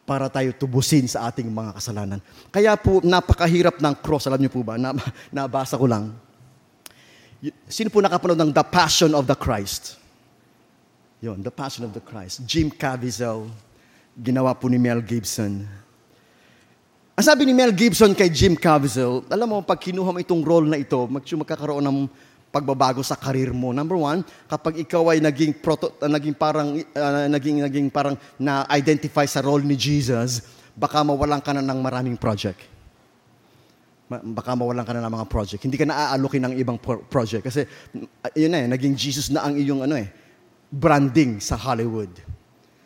para 0.04 0.28
tayo 0.28 0.52
tubusin 0.52 1.08
sa 1.08 1.32
ating 1.32 1.48
mga 1.48 1.72
kasalanan. 1.80 2.20
Kaya 2.52 2.76
po, 2.76 3.00
napakahirap 3.00 3.80
ng 3.80 3.94
cross. 4.04 4.28
Alam 4.28 4.44
niyo 4.44 4.52
po 4.52 4.60
ba? 4.60 4.76
Na, 4.76 4.92
nabasa 5.34 5.80
ko 5.80 5.88
lang. 5.88 6.12
Sino 7.66 7.88
po 7.88 8.04
nakapanood 8.04 8.38
ng 8.38 8.52
The 8.52 8.66
Passion 8.68 9.16
of 9.16 9.24
the 9.24 9.34
Christ? 9.34 9.96
Yon, 11.24 11.40
The 11.40 11.50
Passion 11.50 11.88
of 11.88 11.96
the 11.96 12.04
Christ. 12.04 12.44
Jim 12.44 12.68
Caviezel, 12.68 13.48
ginawa 14.20 14.52
po 14.52 14.68
ni 14.68 14.76
Mel 14.76 15.00
Gibson. 15.00 15.64
Ang 17.16 17.24
sabi 17.24 17.48
ni 17.48 17.56
Mel 17.56 17.72
Gibson 17.72 18.12
kay 18.12 18.28
Jim 18.28 18.52
Caviezel, 18.52 19.24
alam 19.32 19.48
mo, 19.48 19.64
pag 19.64 19.80
kinuha 19.80 20.12
mo 20.12 20.20
itong 20.20 20.44
role 20.44 20.68
na 20.68 20.76
ito, 20.76 21.00
magkakaroon 21.08 21.80
ng 21.80 22.04
pagbabago 22.52 23.00
sa 23.00 23.16
karir 23.16 23.56
mo. 23.56 23.72
Number 23.72 23.96
one, 23.96 24.20
kapag 24.44 24.84
ikaw 24.84 25.16
ay 25.16 25.24
naging, 25.24 25.56
proto, 25.56 25.96
uh, 25.96 26.12
naging 26.12 26.36
parang, 26.36 26.76
uh, 26.76 27.24
naging, 27.32 27.64
naging 27.64 27.88
parang 27.88 28.20
na-identify 28.36 29.24
sa 29.24 29.40
role 29.40 29.64
ni 29.64 29.80
Jesus, 29.80 30.44
baka 30.76 31.00
mawalan 31.00 31.40
ka 31.40 31.56
na 31.56 31.64
ng 31.64 31.80
maraming 31.80 32.20
project. 32.20 32.60
Baka 34.12 34.52
mawalan 34.52 34.84
ka 34.84 34.92
na 34.92 35.08
ng 35.08 35.14
mga 35.16 35.26
project. 35.32 35.64
Hindi 35.64 35.80
ka 35.80 35.88
na-aallokin 35.88 36.52
ng 36.52 36.54
ibang 36.60 36.76
project. 37.08 37.48
Kasi, 37.48 37.64
uh, 37.96 38.32
yun 38.36 38.52
na 38.52 38.60
eh, 38.60 38.68
naging 38.68 38.92
Jesus 38.92 39.32
na 39.32 39.40
ang 39.40 39.56
iyong 39.56 39.88
ano 39.88 39.96
eh, 39.96 40.12
branding 40.68 41.40
sa 41.40 41.56
Hollywood. 41.56 42.12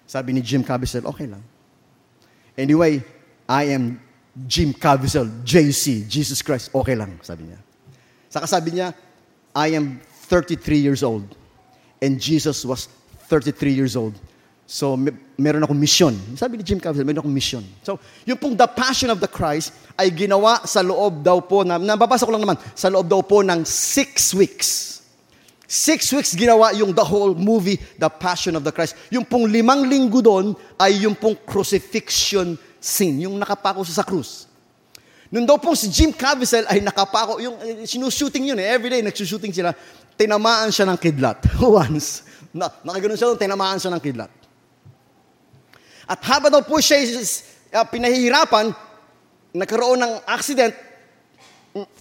Sabi 0.07 0.39
ni 0.39 0.41
Jim 0.43 0.63
Caviezel, 0.63 1.03
okay 1.03 1.27
lang. 1.27 1.43
Anyway, 2.55 3.03
I 3.51 3.75
am 3.75 3.99
Jim 4.35 4.73
Caviezel, 4.73 5.43
JC, 5.45 6.07
Jesus 6.07 6.43
Christ, 6.43 6.71
okay 6.75 6.95
lang, 6.95 7.19
sabi 7.23 7.51
niya. 7.51 7.59
Saka 8.31 8.47
sabi 8.47 8.79
niya, 8.79 8.95
I 9.55 9.75
am 9.75 9.99
33 10.31 10.79
years 10.79 11.03
old. 11.03 11.27
And 12.01 12.21
Jesus 12.23 12.65
was 12.65 12.87
33 13.27 13.75
years 13.75 13.99
old. 13.99 14.15
So, 14.71 14.95
may, 14.95 15.11
meron 15.35 15.67
akong 15.67 15.75
mission. 15.75 16.15
Sabi 16.39 16.55
ni 16.55 16.63
Jim 16.63 16.79
Caviezel, 16.79 17.03
meron 17.03 17.27
akong 17.27 17.35
mission. 17.35 17.67
So, 17.83 17.99
yung 18.23 18.39
pong 18.39 18.55
The 18.55 18.71
Passion 18.71 19.11
of 19.11 19.19
the 19.19 19.27
Christ 19.27 19.75
ay 19.99 20.15
ginawa 20.15 20.63
sa 20.63 20.79
loob 20.79 21.27
daw 21.27 21.43
po, 21.43 21.67
na, 21.67 21.75
nababasa 21.75 22.23
ko 22.23 22.31
lang 22.31 22.47
naman, 22.47 22.55
sa 22.79 22.87
loob 22.87 23.11
daw 23.11 23.19
po 23.27 23.43
ng 23.43 23.67
six 23.67 24.31
weeks. 24.31 25.03
Six 25.67 26.15
weeks 26.15 26.39
ginawa 26.39 26.71
yung 26.75 26.95
the 26.95 27.03
whole 27.03 27.35
movie, 27.35 27.83
The 27.99 28.11
Passion 28.11 28.55
of 28.55 28.63
the 28.63 28.71
Christ. 28.71 28.95
Yung 29.11 29.27
pong 29.27 29.51
limang 29.51 29.91
linggo 29.91 30.23
doon 30.23 30.55
ay 30.79 31.03
yung 31.03 31.19
pong 31.19 31.35
crucifixion 31.43 32.55
scene, 32.81 33.29
yung 33.29 33.37
nakapako 33.37 33.85
sa 33.85 34.03
krus. 34.03 34.51
Nung 35.31 35.47
daw 35.47 35.61
pong 35.63 35.79
si 35.79 35.87
Jim 35.87 36.11
Caviezel 36.11 36.67
ay 36.67 36.83
nakapako, 36.83 37.39
yung 37.39 37.55
eh, 37.63 37.87
sinushooting 37.87 38.51
yun 38.51 38.59
eh, 38.59 38.67
everyday 38.67 38.99
nagsushooting 38.99 39.55
sila, 39.55 39.71
tinamaan 40.19 40.75
siya 40.75 40.91
ng 40.91 40.99
kidlat. 40.99 41.39
Once. 41.63 42.27
Na, 42.51 42.67
nakaganon 42.83 43.15
siya 43.15 43.39
tinamaan 43.39 43.79
siya 43.79 43.95
ng 43.95 44.03
kidlat. 44.03 44.33
At 46.11 46.19
habang 46.27 46.51
daw 46.51 46.67
po 46.67 46.83
siya 46.83 46.99
uh, 47.07 47.87
pinahihirapan, 47.87 48.75
nagkaroon 49.55 50.03
ng 50.03 50.13
accident, 50.27 50.75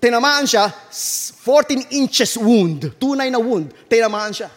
tinamaan 0.01 0.49
siya, 0.49 0.65
14 0.89 1.93
inches 1.93 2.33
wound, 2.33 2.97
tunay 2.97 3.29
na 3.29 3.37
wound, 3.37 3.69
tinamaan 3.85 4.33
siya. 4.33 4.49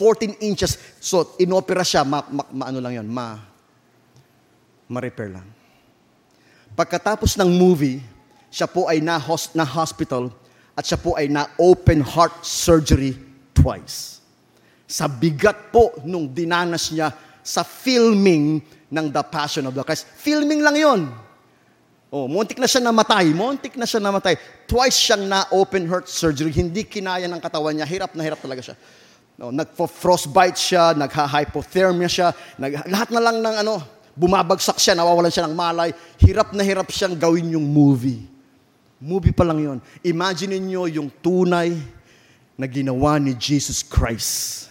14 0.00 0.40
inches. 0.48 0.80
So, 0.96 1.36
inopera 1.36 1.84
siya, 1.84 2.08
ma, 2.08 2.24
ma, 2.32 2.48
ma 2.48 2.64
ano 2.72 2.80
lang 2.80 2.96
yun, 2.96 3.08
ma, 3.12 3.51
ma-repair 4.92 5.32
lang. 5.32 5.48
Pagkatapos 6.76 7.40
ng 7.40 7.48
movie, 7.48 8.04
siya 8.52 8.68
po 8.68 8.84
ay 8.84 9.00
na, 9.00 9.16
na 9.56 9.64
hospital 9.64 10.28
at 10.76 10.84
siya 10.84 11.00
po 11.00 11.16
ay 11.16 11.32
na 11.32 11.48
open 11.56 12.04
heart 12.04 12.44
surgery 12.44 13.16
twice. 13.56 14.20
Sa 14.84 15.08
bigat 15.08 15.72
po 15.72 15.96
nung 16.04 16.28
dinanas 16.28 16.92
niya 16.92 17.16
sa 17.40 17.64
filming 17.64 18.60
ng 18.92 19.06
The 19.08 19.24
Passion 19.24 19.64
of 19.64 19.72
the 19.72 19.80
Christ. 19.80 20.04
Filming 20.20 20.60
lang 20.60 20.76
yon. 20.76 21.00
Oh, 22.12 22.28
muntik 22.28 22.60
na 22.60 22.68
siya 22.68 22.84
namatay. 22.84 23.32
Muntik 23.32 23.72
na 23.80 23.88
siya 23.88 24.04
namatay. 24.04 24.36
Twice 24.68 25.00
siyang 25.00 25.24
na 25.24 25.48
open 25.48 25.88
heart 25.88 26.12
surgery. 26.12 26.52
Hindi 26.52 26.84
kinaya 26.84 27.24
ng 27.24 27.40
katawan 27.40 27.72
niya. 27.72 27.88
Hirap 27.88 28.12
na 28.12 28.20
hirap 28.20 28.36
talaga 28.44 28.60
siya. 28.60 28.76
No, 29.40 29.48
nagpo-frostbite 29.48 30.60
siya, 30.60 30.92
nagha-hypothermia 30.92 32.06
siya, 32.06 32.36
nag, 32.60 32.84
lahat 32.84 33.08
na 33.08 33.20
lang 33.24 33.40
ng 33.40 33.56
ano, 33.64 33.80
bumabagsak 34.16 34.76
siya, 34.76 34.96
nawawalan 34.96 35.32
siya 35.32 35.48
ng 35.48 35.56
malay, 35.56 35.90
hirap 36.20 36.52
na 36.52 36.62
hirap 36.64 36.88
siyang 36.92 37.16
gawin 37.16 37.56
yung 37.56 37.64
movie. 37.64 38.28
Movie 39.02 39.34
pa 39.34 39.42
lang 39.42 39.58
yon. 39.58 39.78
Imagine 40.06 40.62
niyo 40.62 40.86
yung 40.86 41.10
tunay 41.10 41.74
na 42.54 42.70
ginawa 42.70 43.18
ni 43.18 43.34
Jesus 43.34 43.82
Christ 43.82 44.70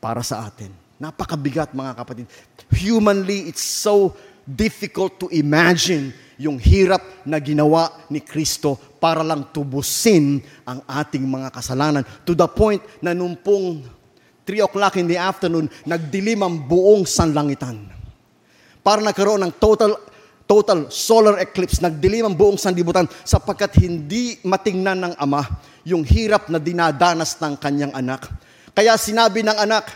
para 0.00 0.24
sa 0.24 0.48
atin. 0.48 0.72
Napakabigat 0.96 1.76
mga 1.76 1.92
kapatid. 1.92 2.26
Humanly, 2.72 3.50
it's 3.50 3.62
so 3.62 4.16
difficult 4.48 5.20
to 5.20 5.28
imagine 5.28 6.16
yung 6.40 6.56
hirap 6.56 7.02
na 7.26 7.36
ginawa 7.42 7.92
ni 8.08 8.22
Kristo 8.24 8.78
para 9.02 9.20
lang 9.26 9.52
tubusin 9.52 10.40
ang 10.64 10.80
ating 10.88 11.26
mga 11.26 11.52
kasalanan. 11.52 12.06
To 12.24 12.32
the 12.32 12.48
point 12.48 12.80
na 13.04 13.12
nung 13.12 13.36
pong 13.36 13.84
3 14.48 14.64
o'clock 14.64 14.96
in 14.96 15.10
the 15.10 15.18
afternoon, 15.20 15.68
nagdilim 15.84 16.40
ang 16.40 16.56
buong 16.56 17.04
sanlangitan 17.04 17.97
para 18.88 19.04
nagkaroon 19.04 19.44
ng 19.44 19.52
total 19.60 20.00
total 20.48 20.88
solar 20.88 21.36
eclipse, 21.44 21.84
nagdilim 21.84 22.24
ang 22.24 22.32
buong 22.32 22.56
sanlibutan 22.56 23.04
sapagkat 23.20 23.76
hindi 23.84 24.40
matingnan 24.40 25.12
ng 25.12 25.14
ama 25.20 25.44
yung 25.84 26.00
hirap 26.08 26.48
na 26.48 26.56
dinadanas 26.56 27.36
ng 27.36 27.52
kanyang 27.60 27.92
anak. 27.92 28.24
Kaya 28.72 28.96
sinabi 28.96 29.44
ng 29.44 29.60
anak, 29.60 29.92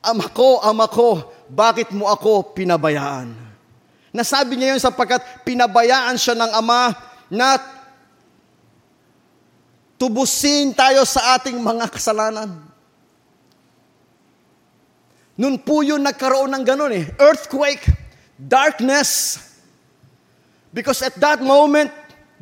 Ama 0.00 0.32
ko, 0.32 0.58
ama 0.64 0.88
ko, 0.88 1.28
bakit 1.46 1.92
mo 1.92 2.08
ako 2.08 2.56
pinabayaan? 2.56 3.36
Nasabi 4.10 4.56
niya 4.56 4.74
yun 4.74 4.80
sapagkat 4.80 5.20
pinabayaan 5.44 6.16
siya 6.16 6.34
ng 6.40 6.50
ama 6.56 6.90
na 7.28 7.60
tubusin 10.00 10.72
tayo 10.72 11.04
sa 11.04 11.36
ating 11.36 11.60
mga 11.60 11.86
kasalanan. 11.92 12.69
Noon 15.40 15.56
po 15.56 15.80
yun 15.80 16.04
nagkaroon 16.04 16.52
ng 16.52 16.64
ganun 16.68 16.92
eh. 16.92 17.08
Earthquake, 17.16 17.88
darkness. 18.36 19.40
Because 20.68 21.00
at 21.00 21.16
that 21.16 21.40
moment, 21.40 21.88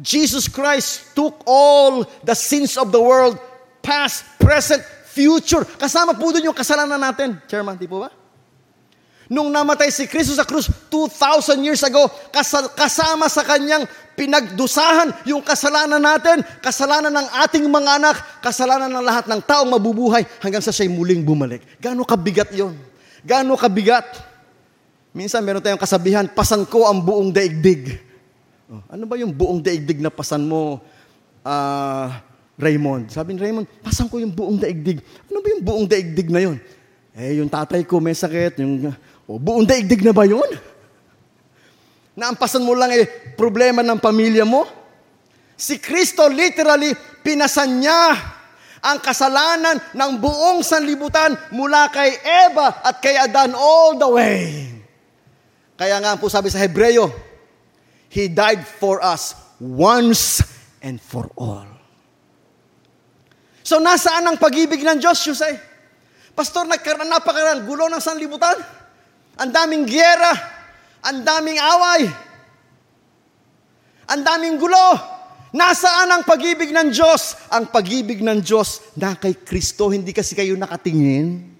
Jesus 0.02 0.50
Christ 0.50 1.14
took 1.14 1.46
all 1.46 2.02
the 2.26 2.34
sins 2.34 2.74
of 2.74 2.90
the 2.90 2.98
world, 2.98 3.38
past, 3.86 4.26
present, 4.42 4.82
future. 5.14 5.62
Kasama 5.78 6.18
po 6.18 6.34
doon 6.34 6.50
yung 6.50 6.58
kasalanan 6.58 6.98
natin. 6.98 7.38
Chairman, 7.46 7.78
di 7.78 7.86
po 7.86 8.02
ba? 8.02 8.10
Nung 9.28 9.52
namatay 9.52 9.92
si 9.92 10.08
Kristo 10.10 10.32
sa 10.34 10.42
krus 10.42 10.66
2,000 10.90 11.60
years 11.60 11.84
ago, 11.86 12.08
kasama 12.74 13.28
sa 13.28 13.44
kanyang 13.44 13.84
pinagdusahan 14.16 15.28
yung 15.28 15.44
kasalanan 15.44 16.00
natin, 16.00 16.40
kasalanan 16.64 17.12
ng 17.12 17.28
ating 17.46 17.68
mga 17.68 17.90
anak, 18.00 18.16
kasalanan 18.40 18.88
ng 18.88 19.04
lahat 19.04 19.28
ng 19.28 19.40
taong 19.44 19.68
mabubuhay 19.68 20.24
hanggang 20.40 20.64
sa 20.64 20.72
siya'y 20.72 20.90
muling 20.90 21.22
bumalik. 21.22 21.60
Gaano 21.76 22.08
kabigat 22.08 22.50
yon? 22.56 22.87
Gaano 23.26 23.58
kabigat? 23.58 24.06
Minsan 25.16 25.42
meron 25.42 25.64
tayong 25.64 25.80
kasabihan, 25.80 26.28
pasan 26.30 26.62
ko 26.68 26.86
ang 26.86 27.02
buong 27.02 27.32
daigdig. 27.34 27.98
Oh, 28.68 28.84
ano 28.92 29.08
ba 29.08 29.16
yung 29.16 29.32
buong 29.32 29.64
daigdig 29.64 29.98
na 29.98 30.12
pasan 30.12 30.44
mo, 30.44 30.78
uh, 31.42 32.06
Raymond? 32.60 33.08
Sabi 33.10 33.34
ni 33.34 33.40
Raymond, 33.40 33.66
pasan 33.80 34.06
ko 34.06 34.20
yung 34.20 34.30
buong 34.30 34.60
daigdig. 34.60 35.00
Ano 35.32 35.40
ba 35.40 35.48
yung 35.48 35.64
buong 35.64 35.86
daigdig 35.88 36.28
na 36.28 36.44
yon? 36.44 36.58
Eh, 37.18 37.40
yung 37.40 37.50
tatay 37.50 37.82
ko 37.82 37.98
may 37.98 38.14
sakit, 38.14 38.62
yung 38.62 38.94
o, 39.26 39.40
buong 39.40 39.66
daigdig 39.66 40.06
na 40.06 40.14
ba 40.14 40.22
yun? 40.22 40.46
Naampasan 42.14 42.62
mo 42.62 42.76
lang 42.78 42.94
eh, 42.94 43.34
problema 43.34 43.82
ng 43.82 43.98
pamilya 43.98 44.46
mo? 44.46 44.68
Si 45.58 45.82
Kristo 45.82 46.30
literally, 46.30 46.94
pinasan 47.26 47.82
niya 47.82 47.98
ang 48.82 48.98
kasalanan 49.02 49.78
ng 49.94 50.12
buong 50.22 50.62
sanlibutan 50.62 51.34
mula 51.50 51.90
kay 51.90 52.14
Eva 52.22 52.82
at 52.82 53.02
kay 53.02 53.18
Adan 53.18 53.54
all 53.54 53.98
the 53.98 54.08
way. 54.08 54.70
Kaya 55.78 55.98
nga 56.02 56.18
po 56.18 56.26
sabi 56.30 56.50
sa 56.50 56.62
Hebreyo, 56.62 57.10
He 58.08 58.26
died 58.32 58.64
for 58.64 59.04
us 59.04 59.36
once 59.60 60.40
and 60.80 60.96
for 60.96 61.28
all. 61.36 61.68
So 63.60 63.76
nasaan 63.76 64.24
ang 64.24 64.40
pag-ibig 64.40 64.80
ng 64.80 64.96
Diyos, 64.96 65.20
Yusay? 65.28 65.52
Pastor, 66.32 66.64
nagkaroon 66.64 67.10
napakarang 67.10 67.68
gulo 67.68 67.90
ng 67.90 68.00
sanlibutan. 68.00 68.56
Ang 69.38 69.50
daming 69.52 69.84
gyera, 69.84 70.32
ang 71.04 71.20
daming 71.20 71.60
away, 71.60 72.08
ang 74.08 74.24
daming 74.24 74.56
gulo. 74.56 75.17
Nasaan 75.48 76.12
ang 76.12 76.22
pag-ibig 76.28 76.68
ng 76.72 76.92
Diyos? 76.92 77.36
Ang 77.48 77.72
pag-ibig 77.72 78.20
ng 78.20 78.44
Diyos 78.44 78.92
na 78.92 79.16
kay 79.16 79.32
Kristo, 79.32 79.88
hindi 79.88 80.12
kasi 80.12 80.36
kayo 80.36 80.52
nakatingin. 80.60 81.56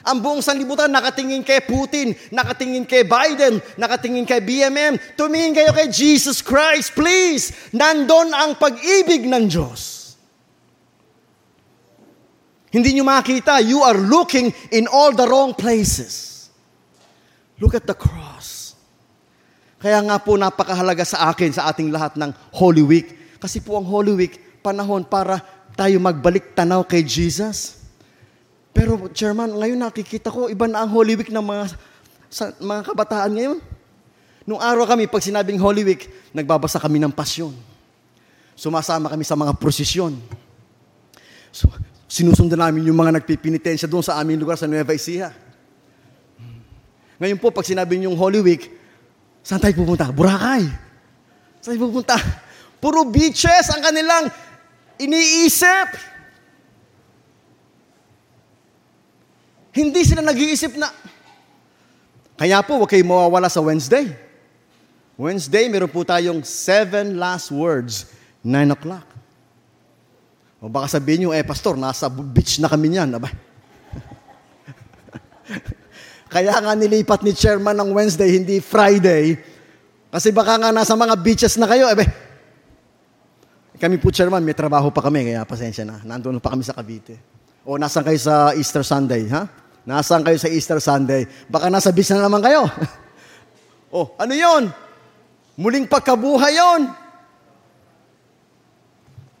Ang 0.00 0.18
buong 0.24 0.40
sanlibutan 0.40 0.88
nakatingin 0.88 1.44
kay 1.44 1.60
Putin, 1.60 2.16
nakatingin 2.32 2.88
kay 2.88 3.04
Biden, 3.04 3.60
nakatingin 3.76 4.24
kay 4.24 4.40
BMM. 4.40 4.96
Tumingin 5.12 5.52
kayo 5.52 5.76
kay 5.76 5.92
Jesus 5.92 6.40
Christ, 6.40 6.96
please. 6.96 7.52
Nandon 7.76 8.32
ang 8.32 8.56
pag-ibig 8.56 9.28
ng 9.28 9.44
Diyos. 9.44 10.16
Hindi 12.72 12.96
nyo 12.96 13.04
makita, 13.04 13.60
you 13.60 13.82
are 13.82 13.98
looking 13.98 14.54
in 14.72 14.88
all 14.88 15.12
the 15.12 15.26
wrong 15.26 15.52
places. 15.52 16.48
Look 17.60 17.76
at 17.76 17.84
the 17.84 17.98
cross. 17.98 18.59
Kaya 19.80 19.96
nga 20.04 20.20
po 20.20 20.36
napakahalaga 20.36 21.08
sa 21.08 21.32
akin, 21.32 21.56
sa 21.56 21.72
ating 21.72 21.88
lahat 21.88 22.20
ng 22.20 22.30
Holy 22.52 22.84
Week. 22.84 23.40
Kasi 23.40 23.64
po 23.64 23.80
ang 23.80 23.88
Holy 23.88 24.12
Week, 24.12 24.60
panahon 24.60 25.08
para 25.08 25.40
tayo 25.72 25.96
magbalik 25.96 26.52
tanaw 26.52 26.84
kay 26.84 27.00
Jesus. 27.00 27.80
Pero, 28.76 29.08
Chairman, 29.08 29.56
ngayon 29.56 29.80
nakikita 29.80 30.28
ko, 30.28 30.52
iba 30.52 30.68
na 30.68 30.84
ang 30.84 30.92
Holy 30.92 31.16
Week 31.16 31.32
ng 31.32 31.40
mga, 31.40 31.64
sa, 32.28 32.52
mga 32.60 32.92
kabataan 32.92 33.32
ngayon. 33.32 33.58
Nung 34.44 34.60
araw 34.60 34.84
kami, 34.84 35.08
pag 35.08 35.24
sinabing 35.24 35.56
Holy 35.56 35.80
Week, 35.80 36.12
nagbabasa 36.36 36.76
kami 36.76 37.00
ng 37.00 37.16
pasyon. 37.16 37.56
Sumasama 38.52 39.08
kami 39.08 39.24
sa 39.24 39.32
mga 39.32 39.56
prosesyon. 39.56 40.20
So, 41.48 41.72
sinusundan 42.04 42.60
namin 42.60 42.84
yung 42.84 43.00
mga 43.00 43.16
nagpipinitensya 43.16 43.88
doon 43.88 44.04
sa 44.04 44.20
aming 44.20 44.44
lugar 44.44 44.60
sa 44.60 44.68
Nueva 44.68 44.92
Ecija. 44.92 45.32
Ngayon 47.16 47.40
po, 47.40 47.48
pag 47.48 47.64
sinabi 47.64 47.96
yung 48.04 48.16
Holy 48.16 48.44
Week, 48.44 48.79
saan 49.44 49.60
tayo 49.60 49.74
pupunta? 49.76 50.08
Boracay. 50.12 50.64
Saan 51.60 51.76
tayo 51.76 51.88
pupunta? 51.90 52.16
Puro 52.80 53.04
beaches 53.08 53.68
ang 53.72 53.84
kanilang 53.84 54.32
iniisip. 54.96 55.88
Hindi 59.70 60.00
sila 60.02 60.24
nag-iisip 60.24 60.74
na, 60.74 60.90
kaya 62.34 62.58
po, 62.64 62.80
huwag 62.80 62.90
kayong 62.90 63.06
mawawala 63.06 63.52
sa 63.52 63.62
Wednesday. 63.62 64.10
Wednesday, 65.20 65.68
meron 65.68 65.92
po 65.92 66.02
tayong 66.02 66.40
seven 66.40 67.20
last 67.20 67.52
words, 67.52 68.08
nine 68.40 68.72
o'clock. 68.72 69.04
O 70.60 70.68
baka 70.68 70.88
sabihin 70.88 71.28
nyo, 71.28 71.30
eh, 71.36 71.44
pastor, 71.44 71.76
nasa 71.76 72.08
beach 72.08 72.56
na 72.60 72.68
kami 72.68 72.92
niyan. 72.92 73.12
Aba. 73.16 73.28
Kaya 76.30 76.54
nga 76.62 76.78
nilipat 76.78 77.26
ni 77.26 77.34
chairman 77.34 77.74
ng 77.74 77.90
Wednesday, 77.90 78.38
hindi 78.38 78.62
Friday. 78.62 79.34
Kasi 80.14 80.30
baka 80.30 80.62
nga 80.62 80.70
nasa 80.70 80.94
mga 80.94 81.18
beaches 81.18 81.58
na 81.58 81.66
kayo. 81.66 81.90
Ebe, 81.90 82.06
kami 83.82 83.98
po 83.98 84.14
chairman, 84.14 84.46
may 84.46 84.54
trabaho 84.54 84.94
pa 84.94 85.02
kami, 85.02 85.34
kaya 85.34 85.42
pasensya 85.42 85.82
na. 85.82 85.98
Nandun 86.06 86.38
pa 86.38 86.54
kami 86.54 86.62
sa 86.62 86.78
Cavite. 86.78 87.18
O 87.66 87.74
nasan 87.76 88.06
kayo 88.06 88.16
sa 88.16 88.54
Easter 88.54 88.86
Sunday, 88.86 89.26
ha? 89.26 89.50
Nasaan 89.88 90.22
kayo 90.22 90.36
sa 90.36 90.46
Easter 90.46 90.78
Sunday? 90.78 91.24
Baka 91.48 91.72
nasa 91.72 91.88
beach 91.90 92.12
na 92.12 92.22
naman 92.22 92.44
kayo. 92.44 92.68
oh, 93.96 94.12
ano 94.20 94.32
yon? 94.36 94.68
Muling 95.56 95.88
pagkabuhay 95.88 96.54
yon. 96.54 96.82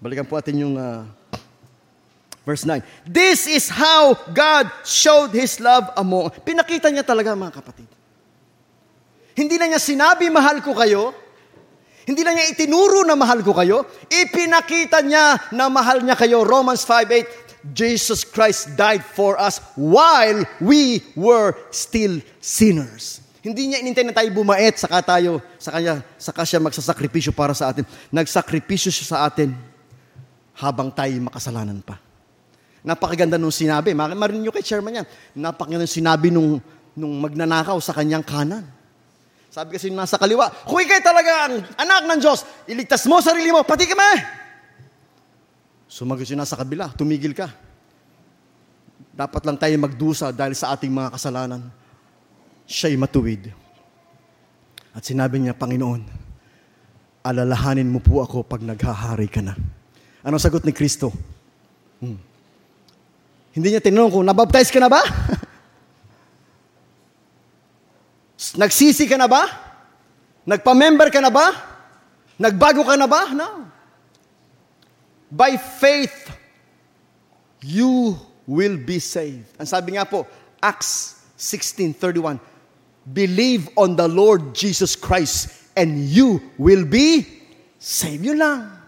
Balikan 0.00 0.24
po 0.24 0.40
natin 0.40 0.56
yung 0.56 0.74
uh, 0.80 1.04
verse 2.44 2.64
9. 2.64 2.82
This 3.06 3.46
is 3.46 3.68
how 3.68 4.16
God 4.32 4.70
showed 4.84 5.32
His 5.34 5.60
love 5.60 5.90
among... 5.96 6.32
Pinakita 6.42 6.88
niya 6.88 7.04
talaga 7.04 7.36
mga 7.36 7.54
kapatid. 7.60 7.88
Hindi 9.36 9.56
na 9.56 9.72
niya 9.72 9.80
sinabi, 9.80 10.28
mahal 10.28 10.60
ko 10.60 10.76
kayo. 10.76 11.16
Hindi 12.04 12.26
na 12.26 12.34
niya 12.34 12.50
itinuro 12.50 13.06
na 13.06 13.14
mahal 13.14 13.44
ko 13.46 13.54
kayo. 13.54 13.86
Ipinakita 14.10 15.04
niya 15.04 15.38
na 15.54 15.70
mahal 15.70 16.02
niya 16.02 16.18
kayo. 16.18 16.42
Romans 16.42 16.82
5.8, 16.82 17.70
Jesus 17.70 18.26
Christ 18.26 18.74
died 18.74 19.04
for 19.04 19.38
us 19.38 19.60
while 19.76 20.42
we 20.58 21.04
were 21.14 21.54
still 21.70 22.18
sinners. 22.40 23.20
Hindi 23.40 23.72
niya 23.72 23.80
inintay 23.80 24.04
na 24.04 24.12
tayo 24.12 24.28
bumait, 24.36 24.76
saka 24.76 25.00
tayo, 25.00 25.40
sa 25.56 25.72
kanya, 25.72 26.04
saka 26.20 26.44
siya 26.44 26.60
magsasakripisyo 26.60 27.32
para 27.32 27.56
sa 27.56 27.72
atin. 27.72 27.88
Nagsakripisyo 28.12 28.92
siya 28.92 29.06
sa 29.16 29.18
atin 29.24 29.56
habang 30.60 30.92
tayo 30.92 31.16
makasalanan 31.24 31.80
pa. 31.80 32.09
Napakaganda 32.80 33.36
nung 33.36 33.52
sinabi. 33.52 33.92
Marinig 33.92 34.48
nyo 34.48 34.52
kay 34.52 34.64
chairman 34.64 35.04
yan. 35.04 35.06
Napakaganda 35.36 35.84
nung 35.84 35.96
sinabi 36.00 36.28
nung, 36.32 36.60
nung 36.96 37.14
magnanakaw 37.20 37.76
sa 37.78 37.92
kanyang 37.92 38.24
kanan. 38.24 38.64
Sabi 39.50 39.74
kasi 39.74 39.90
nasa 39.90 40.14
kaliwa, 40.14 40.46
kung 40.62 40.78
ikay 40.78 41.02
talaga 41.02 41.50
anak 41.74 42.02
ng 42.06 42.20
Diyos, 42.22 42.46
iligtas 42.70 43.02
mo 43.10 43.18
sarili 43.18 43.50
mo, 43.50 43.66
pati 43.66 43.82
kami. 43.82 44.38
Sumagot 45.90 46.22
siya 46.22 46.38
nasa 46.38 46.54
kabila, 46.54 46.94
tumigil 46.94 47.34
ka. 47.34 47.50
Dapat 49.10 49.42
lang 49.42 49.58
tayo 49.58 49.74
magdusa 49.74 50.30
dahil 50.30 50.54
sa 50.54 50.70
ating 50.70 50.94
mga 50.94 51.10
kasalanan. 51.18 51.66
Siya'y 52.62 52.94
matuwid. 52.94 53.50
At 54.94 55.02
sinabi 55.02 55.42
niya, 55.42 55.58
Panginoon, 55.58 56.06
alalahanin 57.26 57.90
mo 57.90 57.98
po 57.98 58.22
ako 58.22 58.46
pag 58.46 58.62
naghahari 58.62 59.26
ka 59.26 59.42
na. 59.42 59.58
Anong 60.22 60.38
sagot 60.38 60.62
ni 60.62 60.70
Kristo? 60.70 61.10
Hmm. 61.98 62.29
Hindi 63.50 63.74
niya 63.74 63.82
tinanong 63.82 64.14
kung 64.14 64.26
nabaptize 64.26 64.70
ka 64.70 64.78
na 64.78 64.90
ba? 64.90 65.02
Nagsisi 68.60 69.10
ka 69.10 69.18
na 69.18 69.26
ba? 69.26 69.42
Nagpa-member 70.46 71.10
ka 71.10 71.20
na 71.20 71.30
ba? 71.30 71.52
Nagbago 72.40 72.86
ka 72.86 72.96
na 72.96 73.10
ba? 73.10 73.34
No. 73.36 73.68
By 75.30 75.60
faith, 75.60 76.32
you 77.62 78.16
will 78.48 78.80
be 78.80 78.98
saved. 78.98 79.46
Ang 79.60 79.68
sabi 79.68 79.94
nga 79.94 80.08
po, 80.08 80.26
Acts 80.58 81.20
16.31, 81.36 82.40
Believe 83.12 83.68
on 83.76 83.94
the 83.94 84.08
Lord 84.08 84.56
Jesus 84.56 84.96
Christ 84.96 85.52
and 85.76 86.08
you 86.08 86.40
will 86.56 86.84
be 86.84 87.28
saved. 87.78 88.24
Yun 88.24 88.40
lang. 88.40 88.79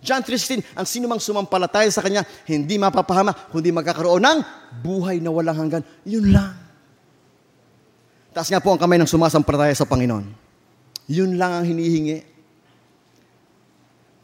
John 0.00 0.24
3.16, 0.24 0.64
ang 0.72 0.86
sino 0.88 1.04
mang 1.04 1.20
sumampalataya 1.20 1.88
sa 1.92 2.00
Kanya, 2.00 2.24
hindi 2.48 2.80
mapapahama, 2.80 3.36
kundi 3.52 3.68
magkakaroon 3.68 4.24
ng 4.24 4.38
buhay 4.80 5.20
na 5.20 5.28
walang 5.28 5.60
hanggan. 5.60 5.84
Yun 6.08 6.32
lang. 6.32 6.56
Taas 8.32 8.48
nga 8.48 8.64
po 8.64 8.72
ang 8.72 8.80
kamay 8.80 8.96
ng 8.96 9.10
sumasampalataya 9.10 9.76
sa 9.76 9.84
Panginoon. 9.84 10.24
Yun 11.10 11.36
lang 11.36 11.52
ang 11.52 11.64
hinihingi. 11.68 12.24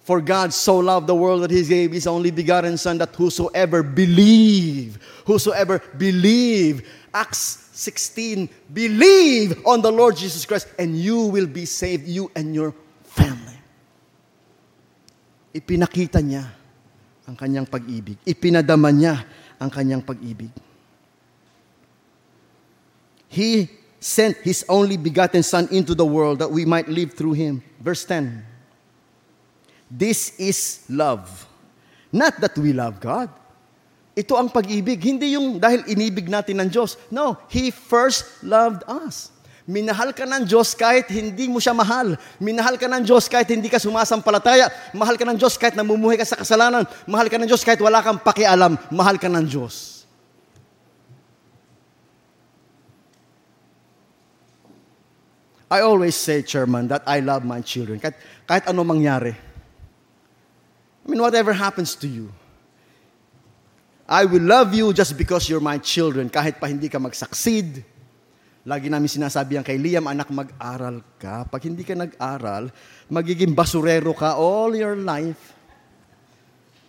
For 0.07 0.23
God 0.23 0.55
so 0.55 0.79
loved 0.79 1.11
the 1.11 1.19
world 1.19 1.43
that 1.43 1.51
He 1.51 1.67
gave 1.67 1.91
His 1.91 2.07
only 2.07 2.31
begotten 2.31 2.79
Son, 2.79 2.97
that 3.03 3.13
whosoever 3.19 3.83
believe, 3.83 5.03
whosoever 5.27 5.83
believe, 5.99 6.87
Acts 7.13 7.69
16, 7.75 8.49
believe 8.73 9.61
on 9.67 9.83
the 9.83 9.91
Lord 9.91 10.17
Jesus 10.17 10.47
Christ, 10.47 10.71
and 10.79 10.97
you 10.97 11.27
will 11.29 11.51
be 11.51 11.67
saved, 11.67 12.07
you 12.07 12.31
and 12.39 12.55
your 12.55 12.73
ipinakita 15.57 16.21
niya 16.21 16.53
ang 17.25 17.35
kanyang 17.35 17.65
pag-ibig. 17.65 18.21
Ipinadama 18.29 18.93
niya 18.93 19.25
ang 19.57 19.73
kanyang 19.73 20.05
pag-ibig. 20.05 20.53
He 23.33 23.67
sent 23.99 24.39
His 24.45 24.63
only 24.69 25.01
begotten 25.01 25.43
Son 25.43 25.67
into 25.73 25.97
the 25.97 26.07
world 26.07 26.39
that 26.39 26.53
we 26.53 26.69
might 26.69 26.87
live 26.87 27.17
through 27.17 27.35
Him. 27.35 27.65
Verse 27.81 28.05
10. 28.05 28.45
This 29.91 30.37
is 30.39 30.85
love. 30.87 31.27
Not 32.13 32.39
that 32.41 32.55
we 32.59 32.73
love 32.73 33.01
God. 33.03 33.33
Ito 34.17 34.39
ang 34.39 34.49
pag-ibig. 34.49 35.03
Hindi 35.03 35.37
yung 35.37 35.61
dahil 35.61 35.85
inibig 35.91 36.31
natin 36.31 36.63
ng 36.65 36.69
Diyos. 36.73 36.97
No, 37.13 37.37
He 37.51 37.69
first 37.69 38.45
loved 38.47 38.87
us. 38.89 39.35
Minahal 39.67 40.15
ka 40.15 40.23
ng 40.23 40.47
Diyos 40.47 40.79
kahit 40.79 41.11
hindi 41.11 41.51
mo 41.51 41.59
siya 41.59 41.75
mahal. 41.75 42.15
Minahal 42.39 42.79
ka 42.79 42.87
ng 42.87 43.03
Diyos 43.03 43.27
kahit 43.27 43.51
hindi 43.51 43.67
ka 43.67 43.83
sumasampalataya. 43.83 44.71
Mahal 44.95 45.19
ka 45.19 45.27
ng 45.27 45.35
Diyos 45.35 45.59
kahit 45.59 45.75
namumuhay 45.75 46.15
ka 46.15 46.23
sa 46.23 46.39
kasalanan. 46.39 46.87
Mahal 47.03 47.27
ka 47.27 47.35
ng 47.35 47.51
Diyos 47.51 47.67
kahit 47.67 47.83
wala 47.83 47.99
kang 47.99 48.23
pakialam. 48.23 48.79
Mahal 48.95 49.19
ka 49.19 49.27
ng 49.27 49.43
Diyos. 49.43 50.07
I 55.67 55.83
always 55.83 56.15
say, 56.15 56.47
Chairman, 56.47 56.87
that 56.95 57.03
I 57.03 57.19
love 57.19 57.43
my 57.43 57.59
children. 57.59 57.99
Kahit, 57.99 58.15
kahit 58.47 58.71
ano 58.71 58.87
mangyari. 58.87 59.35
I 59.35 61.05
mean, 61.11 61.19
whatever 61.19 61.51
happens 61.51 61.99
to 61.99 62.07
you. 62.07 62.31
I 64.07 64.31
will 64.31 64.47
love 64.47 64.71
you 64.71 64.95
just 64.95 65.19
because 65.19 65.51
you're 65.51 65.59
my 65.59 65.83
children. 65.83 66.31
Kahit 66.31 66.63
pa 66.63 66.71
hindi 66.71 66.87
ka 66.87 67.03
mag-succeed, 67.03 67.83
Lagi 68.67 68.91
namin 68.91 69.07
sinasabi 69.07 69.55
yan 69.55 69.63
kay 69.63 69.79
Liam, 69.79 70.11
anak, 70.11 70.27
mag-aral 70.35 70.99
ka. 71.23 71.47
Pag 71.47 71.71
hindi 71.71 71.87
ka 71.87 71.95
nag-aral, 71.95 72.75
magiging 73.07 73.55
basurero 73.55 74.11
ka 74.11 74.35
all 74.35 74.75
your 74.75 74.99
life. 74.99 75.55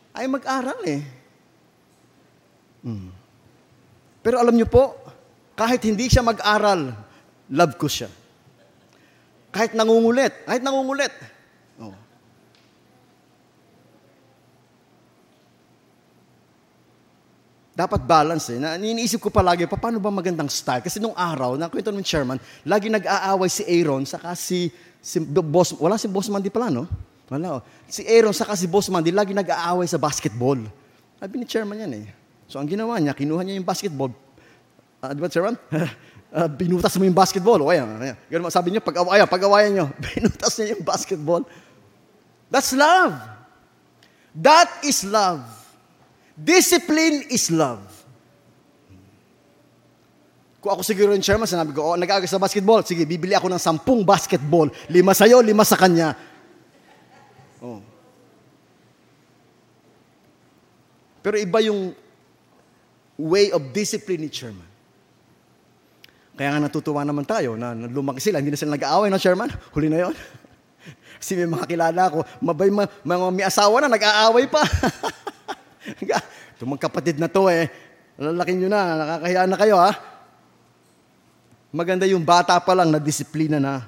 Ay, 0.10 0.26
mag-aral 0.26 0.82
eh. 0.90 1.06
Hmm. 2.82 3.14
Pero 4.26 4.42
alam 4.42 4.58
niyo 4.58 4.66
po, 4.66 4.98
kahit 5.54 5.86
hindi 5.86 6.10
siya 6.10 6.26
mag-aral, 6.26 6.98
love 7.54 7.78
ko 7.78 7.86
siya. 7.86 8.10
Kahit 9.54 9.78
nangungulit, 9.78 10.34
kahit 10.50 10.66
nangungulit, 10.66 11.14
dapat 17.78 18.02
balance 18.10 18.50
eh. 18.50 18.58
Na, 18.58 18.74
iniisip 18.74 19.22
ko 19.22 19.30
palagi, 19.30 19.70
paano 19.70 20.02
ba 20.02 20.10
magandang 20.10 20.50
style? 20.50 20.82
Kasi 20.82 20.98
nung 20.98 21.14
araw, 21.14 21.54
na 21.62 21.70
kwento 21.70 21.94
ng 21.94 22.02
chairman, 22.02 22.42
lagi 22.66 22.90
nag-aaway 22.90 23.46
si 23.46 23.62
Aaron, 23.70 24.02
saka 24.10 24.34
si, 24.34 24.74
si 24.98 25.22
boss, 25.22 25.78
wala 25.78 25.94
si 26.02 26.10
Boss 26.10 26.26
Mandy 26.34 26.50
pala, 26.50 26.74
no? 26.74 26.90
Wala, 27.30 27.62
oh. 27.62 27.64
Si 27.86 28.02
Aaron, 28.10 28.34
saka 28.34 28.58
si 28.58 28.66
Boss 28.66 28.90
Mandy, 28.90 29.14
lagi 29.14 29.38
nag-aaway 29.38 29.86
sa 29.86 30.02
basketball. 30.02 30.58
Sabi 31.22 31.34
ni 31.38 31.46
chairman 31.46 31.86
yan 31.86 31.94
eh. 32.02 32.06
So 32.50 32.58
ang 32.58 32.66
ginawa 32.66 32.98
niya, 32.98 33.14
kinuha 33.14 33.46
niya 33.46 33.62
yung 33.62 33.68
basketball. 33.68 34.10
Uh, 34.98 35.14
di 35.14 35.22
ba, 35.22 35.30
chairman? 35.30 35.54
uh, 36.34 36.50
binutas 36.60 36.98
mo 36.98 37.06
yung 37.06 37.14
basketball. 37.14 37.62
O 37.62 37.70
ayan, 37.70 37.86
ayan. 38.02 38.18
Ganun, 38.26 38.50
sabi 38.50 38.74
niyo, 38.74 38.82
pag, 38.82 39.06
ayan, 39.06 39.30
pag-awayan 39.30 39.72
niyo, 39.78 39.86
binutas 40.18 40.58
niya 40.58 40.74
yung 40.74 40.82
basketball. 40.82 41.46
That's 42.50 42.74
love. 42.74 43.14
That 44.34 44.82
is 44.82 45.06
love. 45.06 45.57
Discipline 46.38 47.26
is 47.34 47.50
love. 47.50 47.82
Kung 50.62 50.70
ako 50.70 50.86
siguro 50.86 51.10
yung 51.18 51.26
chairman, 51.26 51.50
sinabi 51.50 51.74
ko, 51.74 51.94
oh, 51.94 51.98
nag-aagas 51.98 52.30
sa 52.30 52.38
basketball, 52.38 52.86
sige, 52.86 53.10
bibili 53.10 53.34
ako 53.34 53.50
ng 53.50 53.62
sampung 53.62 54.06
basketball. 54.06 54.70
Lima 54.94 55.18
sa'yo, 55.18 55.42
lima 55.42 55.66
sa 55.66 55.74
kanya. 55.74 56.14
Oh. 57.58 57.82
Pero 61.26 61.42
iba 61.42 61.58
yung 61.66 61.98
way 63.18 63.50
of 63.50 63.74
discipline 63.74 64.22
ni 64.22 64.30
chairman. 64.30 64.70
Kaya 66.38 66.54
nga 66.54 66.70
natutuwa 66.70 67.02
naman 67.02 67.26
tayo 67.26 67.58
na 67.58 67.74
lumaki 67.74 68.22
sila, 68.22 68.38
hindi 68.38 68.54
na 68.54 68.62
sila 68.62 68.78
nag-aaway, 68.78 69.10
no, 69.10 69.18
chairman? 69.18 69.50
Huli 69.74 69.90
na 69.90 70.06
yon. 70.06 70.14
Kasi 71.18 71.34
may 71.34 71.50
mga 71.50 71.66
kilala 71.66 72.14
ko, 72.14 72.22
mabay, 72.46 72.70
mga, 72.70 72.90
mga 73.02 73.34
may 73.34 73.46
asawa 73.50 73.82
na, 73.82 73.90
nag-aaway 73.90 74.46
pa. 74.46 74.62
Itong 76.58 76.74
magkapatid 76.74 77.22
na 77.22 77.30
to 77.30 77.48
eh, 77.48 77.70
lalaki 78.18 78.58
nyo 78.58 78.68
na, 78.68 78.82
nakakahiya 78.98 79.44
na 79.46 79.58
kayo 79.58 79.76
ha. 79.78 79.92
Maganda 81.70 82.08
yung 82.10 82.26
bata 82.26 82.58
pa 82.58 82.74
lang 82.74 82.90
na 82.90 83.00
disiplina 83.00 83.62
na. 83.62 83.86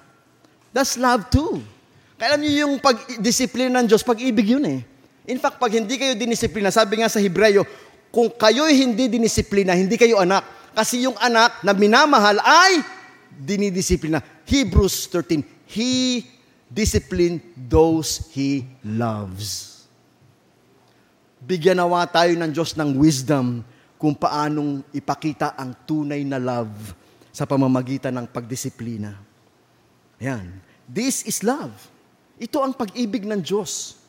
That's 0.70 1.00
love 1.00 1.32
too. 1.34 1.64
Kaya 2.20 2.36
alam 2.36 2.44
niyo 2.44 2.68
yung 2.68 2.84
pag-disiplina 2.84 3.80
ng 3.80 3.88
Diyos, 3.88 4.04
pag-ibig 4.04 4.52
yun 4.54 4.66
eh. 4.68 4.80
In 5.30 5.40
fact, 5.40 5.58
pag 5.58 5.72
hindi 5.72 5.96
kayo 5.96 6.14
dinisiplina, 6.20 6.68
sabi 6.68 7.00
nga 7.00 7.08
sa 7.08 7.24
Hebreyo, 7.24 7.64
kung 8.12 8.28
kayo 8.34 8.68
hindi 8.68 9.08
dinisiplina, 9.08 9.72
hindi 9.78 9.96
kayo 9.96 10.20
anak. 10.20 10.74
Kasi 10.76 11.08
yung 11.08 11.16
anak 11.18 11.64
na 11.64 11.72
minamahal 11.72 12.38
ay 12.44 12.84
dinidisiplina. 13.40 14.20
Hebrews 14.44 15.08
13, 15.14 15.70
He 15.70 16.26
discipline 16.68 17.40
those 17.56 18.28
He 18.36 18.68
loves. 18.84 19.79
Bigyan 21.40 21.80
nawa 21.80 22.04
tayo 22.04 22.36
ng 22.36 22.52
Diyos 22.52 22.76
ng 22.76 23.00
wisdom 23.00 23.64
kung 23.96 24.12
paanong 24.16 24.84
ipakita 24.92 25.56
ang 25.56 25.72
tunay 25.88 26.24
na 26.28 26.40
love 26.40 26.72
sa 27.32 27.48
pamamagitan 27.48 28.12
ng 28.16 28.28
pagdisiplina. 28.28 29.16
Ayan. 30.20 30.60
This 30.84 31.24
is 31.24 31.40
love. 31.46 31.72
Ito 32.40 32.60
ang 32.60 32.76
pag-ibig 32.76 33.24
ng 33.24 33.40
Diyos. 33.40 34.00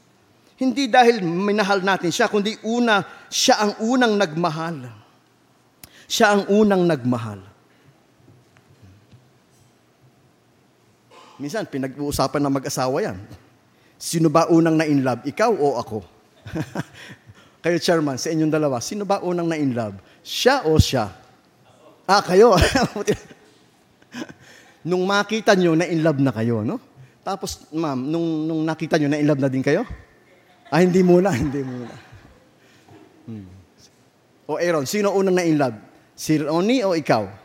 Hindi 0.58 0.90
dahil 0.90 1.22
minahal 1.22 1.80
natin 1.80 2.10
siya, 2.10 2.26
kundi 2.26 2.58
una, 2.66 3.02
siya 3.30 3.62
ang 3.62 3.72
unang 3.80 4.14
nagmahal. 4.18 4.90
Siya 6.10 6.34
ang 6.34 6.42
unang 6.50 6.82
nagmahal. 6.84 7.40
Minsan, 11.40 11.64
pinag-uusapan 11.64 12.42
ng 12.44 12.54
mag-asawa 12.60 13.00
yan. 13.00 13.18
Sino 13.96 14.28
ba 14.28 14.50
unang 14.52 14.76
na-in-love? 14.76 15.24
Ikaw 15.24 15.52
o 15.56 15.80
ako? 15.80 15.98
kayo, 17.60 17.76
chairman, 17.76 18.16
sa 18.16 18.32
inyong 18.32 18.52
dalawa, 18.52 18.80
sino 18.80 19.04
ba 19.04 19.20
unang 19.20 19.48
na-in-love? 19.48 20.00
Siya 20.24 20.64
o 20.68 20.80
siya? 20.80 21.12
Ah, 22.08 22.24
kayo. 22.24 22.56
nung 24.88 25.04
makita 25.04 25.52
nyo, 25.54 25.76
na-in-love 25.76 26.20
na 26.24 26.32
kayo, 26.32 26.64
no? 26.64 26.80
Tapos, 27.20 27.68
ma'am, 27.70 28.00
nung, 28.00 28.48
nung 28.48 28.62
nakita 28.64 28.96
nyo, 28.96 29.12
na-in-love 29.12 29.40
na 29.44 29.52
din 29.52 29.64
kayo? 29.64 29.84
Ah, 30.72 30.80
hindi 30.80 31.04
muna, 31.04 31.30
hindi 31.42 31.60
muna. 31.60 31.94
Hmm. 33.28 33.46
O 34.50 34.56
Aaron, 34.56 34.88
sino 34.88 35.12
unang 35.12 35.36
na-in-love? 35.36 35.76
Si 36.16 36.36
Ronnie 36.40 36.84
o 36.84 36.96
ikaw? 36.96 37.40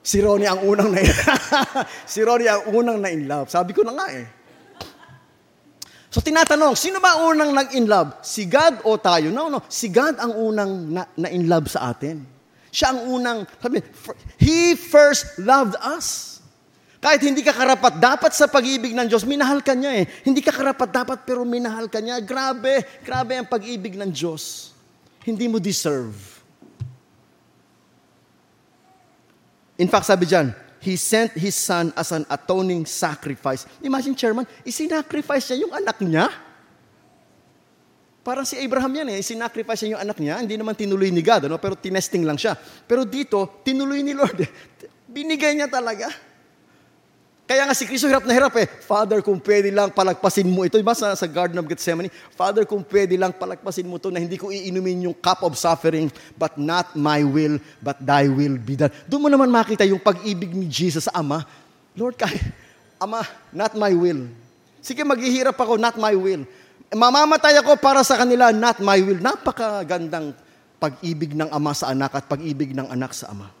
Si 0.00 0.16
Ronnie 0.24 0.48
ang 0.48 0.64
unang 0.64 0.88
na 0.88 1.00
Si 2.12 2.24
Ronnie 2.24 2.48
ang 2.48 2.72
unang 2.72 2.98
na 3.04 3.12
in 3.12 3.28
love. 3.28 3.52
Sabi 3.52 3.76
ko 3.76 3.84
na 3.84 3.92
nga 3.92 4.08
eh. 4.08 4.24
So 6.10 6.18
tinatanong, 6.18 6.74
sino 6.74 6.98
ba 6.98 7.22
unang 7.22 7.54
nag-in 7.54 7.86
love? 7.86 8.18
Si 8.26 8.42
God 8.50 8.82
o 8.82 8.98
tayo? 8.98 9.30
No, 9.30 9.46
no. 9.46 9.62
Si 9.70 9.86
God 9.86 10.18
ang 10.18 10.34
unang 10.34 10.70
na, 10.90 11.06
na 11.14 11.30
in 11.30 11.46
love 11.46 11.70
sa 11.70 11.94
atin. 11.94 12.26
Siya 12.74 12.90
ang 12.90 13.06
unang, 13.06 13.46
sabi, 13.62 13.78
He 14.34 14.74
first 14.74 15.38
loved 15.38 15.78
us. 15.78 16.38
Kahit 16.98 17.22
hindi 17.22 17.46
ka 17.46 17.54
karapat 17.54 17.96
dapat 17.96 18.34
sa 18.34 18.50
pag-ibig 18.50 18.92
ng 18.92 19.06
Diyos, 19.06 19.22
minahal 19.22 19.62
ka 19.62 19.72
niya 19.72 20.02
eh. 20.02 20.06
Hindi 20.26 20.42
ka 20.42 20.50
karapat 20.50 20.90
dapat 20.90 21.18
pero 21.22 21.46
minahal 21.46 21.86
ka 21.86 22.02
niya. 22.02 22.18
Grabe, 22.20 22.84
grabe 23.06 23.38
ang 23.38 23.46
pag-ibig 23.46 23.94
ng 23.94 24.10
Diyos. 24.10 24.74
Hindi 25.22 25.46
mo 25.46 25.62
deserve. 25.62 26.42
In 29.80 29.88
fact, 29.88 30.10
sabi 30.10 30.28
dyan, 30.28 30.52
He 30.80 30.96
sent 30.96 31.36
His 31.36 31.54
Son 31.56 31.92
as 31.92 32.08
an 32.10 32.24
atoning 32.32 32.88
sacrifice. 32.88 33.68
Imagine, 33.84 34.16
Chairman, 34.16 34.48
isinacrifice 34.64 35.52
niya 35.52 35.68
yung 35.68 35.74
anak 35.76 36.00
niya. 36.00 36.26
Parang 38.20 38.44
si 38.44 38.56
Abraham 38.60 38.92
yan 38.92 39.08
eh, 39.12 39.20
isinacrifice 39.20 39.84
niya 39.84 39.96
yung 39.96 40.02
anak 40.04 40.18
niya, 40.20 40.40
hindi 40.40 40.56
naman 40.56 40.76
tinuloy 40.76 41.08
ni 41.08 41.24
God, 41.24 41.48
ano? 41.48 41.56
pero 41.56 41.76
tinesting 41.76 42.24
lang 42.24 42.36
siya. 42.36 42.56
Pero 42.88 43.04
dito, 43.04 43.60
tinuloy 43.64 44.00
ni 44.04 44.12
Lord. 44.12 44.44
Binigay 45.16 45.56
niya 45.56 45.68
talaga. 45.68 46.08
Kaya 47.50 47.66
nga 47.66 47.74
si 47.74 47.82
Kristo 47.82 48.06
hirap 48.06 48.22
na 48.22 48.30
hirap 48.30 48.54
eh. 48.62 48.70
Father, 48.86 49.18
kung 49.26 49.42
pwede 49.42 49.74
lang 49.74 49.90
palagpasin 49.90 50.46
mo 50.46 50.62
ito. 50.62 50.78
Diba 50.78 50.94
sa, 50.94 51.18
sa 51.18 51.26
Garden 51.26 51.58
of 51.58 51.66
Gethsemane? 51.66 52.06
Father, 52.38 52.62
kung 52.62 52.86
pwede 52.86 53.18
lang 53.18 53.34
palagpasin 53.34 53.90
mo 53.90 53.98
ito 53.98 54.06
na 54.06 54.22
hindi 54.22 54.38
ko 54.38 54.54
iinumin 54.54 55.10
yung 55.10 55.16
cup 55.18 55.42
of 55.42 55.58
suffering, 55.58 56.14
but 56.38 56.54
not 56.54 56.94
my 56.94 57.26
will, 57.26 57.58
but 57.82 57.98
thy 57.98 58.30
will 58.30 58.54
be 58.54 58.78
done. 58.78 58.94
Doon 59.10 59.26
mo 59.26 59.28
naman 59.34 59.50
makita 59.50 59.82
yung 59.82 59.98
pag-ibig 59.98 60.54
ni 60.54 60.70
Jesus 60.70 61.10
sa 61.10 61.18
Ama. 61.18 61.42
Lord, 61.98 62.14
kaya, 62.14 62.38
Ama, 63.02 63.26
not 63.50 63.74
my 63.74 63.98
will. 63.98 64.30
Sige, 64.78 65.02
maghihirap 65.02 65.58
ako, 65.58 65.74
not 65.74 65.98
my 65.98 66.14
will. 66.14 66.46
Mamamatay 66.94 67.58
ako 67.58 67.74
para 67.82 68.06
sa 68.06 68.14
kanila, 68.14 68.54
not 68.54 68.78
my 68.78 69.02
will. 69.02 69.18
Napakagandang 69.18 70.38
pag-ibig 70.78 71.34
ng 71.34 71.50
Ama 71.50 71.74
sa 71.74 71.90
anak 71.90 72.14
at 72.14 72.30
pag-ibig 72.30 72.78
ng 72.78 72.86
anak 72.86 73.10
sa 73.10 73.34
Ama. 73.34 73.59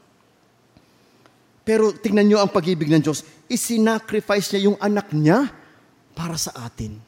Pero 1.70 1.94
tingnan 1.94 2.26
nyo 2.26 2.38
ang 2.42 2.50
pag-ibig 2.50 2.90
ng 2.90 2.98
Diyos. 2.98 3.22
Isinacrifice 3.46 4.50
niya 4.50 4.66
yung 4.66 4.78
anak 4.82 5.14
niya 5.14 5.46
para 6.18 6.34
sa 6.34 6.50
atin. 6.66 6.98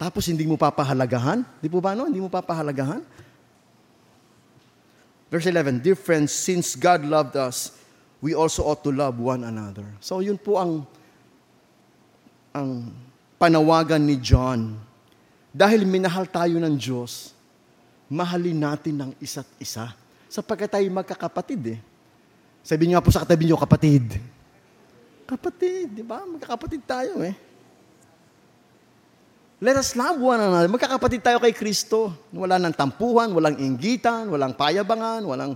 Tapos 0.00 0.24
hindi 0.32 0.48
mo 0.48 0.56
papahalagahan? 0.56 1.44
Di 1.60 1.68
po 1.68 1.84
ba 1.84 1.92
no? 1.92 2.08
Hindi 2.08 2.24
mo 2.24 2.32
papahalagahan? 2.32 3.04
Verse 5.28 5.52
11, 5.52 5.84
Dear 5.84 5.92
friends, 5.92 6.32
since 6.32 6.72
God 6.72 7.04
loved 7.04 7.36
us, 7.36 7.76
we 8.24 8.32
also 8.32 8.64
ought 8.64 8.80
to 8.80 8.88
love 8.88 9.20
one 9.20 9.44
another. 9.44 9.84
So 10.00 10.24
yun 10.24 10.40
po 10.40 10.56
ang 10.56 10.88
ang 12.56 12.96
panawagan 13.36 14.00
ni 14.00 14.16
John. 14.16 14.80
Dahil 15.52 15.84
minahal 15.84 16.24
tayo 16.32 16.56
ng 16.56 16.80
Diyos, 16.80 17.36
mahalin 18.08 18.56
natin 18.56 19.04
ng 19.04 19.10
isa't 19.20 19.48
isa. 19.60 19.92
Sapagkat 20.32 20.80
tayo 20.80 20.88
magkakapatid 20.88 21.76
eh. 21.76 21.80
Sabi 22.66 22.90
niyo 22.90 22.98
po 22.98 23.14
sa 23.14 23.22
katabi 23.22 23.46
niyo, 23.46 23.54
kapatid. 23.54 24.18
Kapatid, 25.22 25.86
di 25.94 26.02
ba? 26.02 26.26
Magkakapatid 26.26 26.82
tayo 26.82 27.22
eh. 27.22 27.30
Let 29.62 29.78
us 29.78 29.94
love 29.94 30.18
one 30.18 30.42
another. 30.42 30.66
Magkakapatid 30.66 31.22
tayo 31.22 31.38
kay 31.38 31.54
Kristo. 31.54 32.10
Wala 32.34 32.58
nang 32.58 32.74
tampuhan, 32.74 33.30
walang 33.30 33.54
inggitan, 33.62 34.26
walang 34.26 34.58
payabangan, 34.58 35.22
walang... 35.22 35.54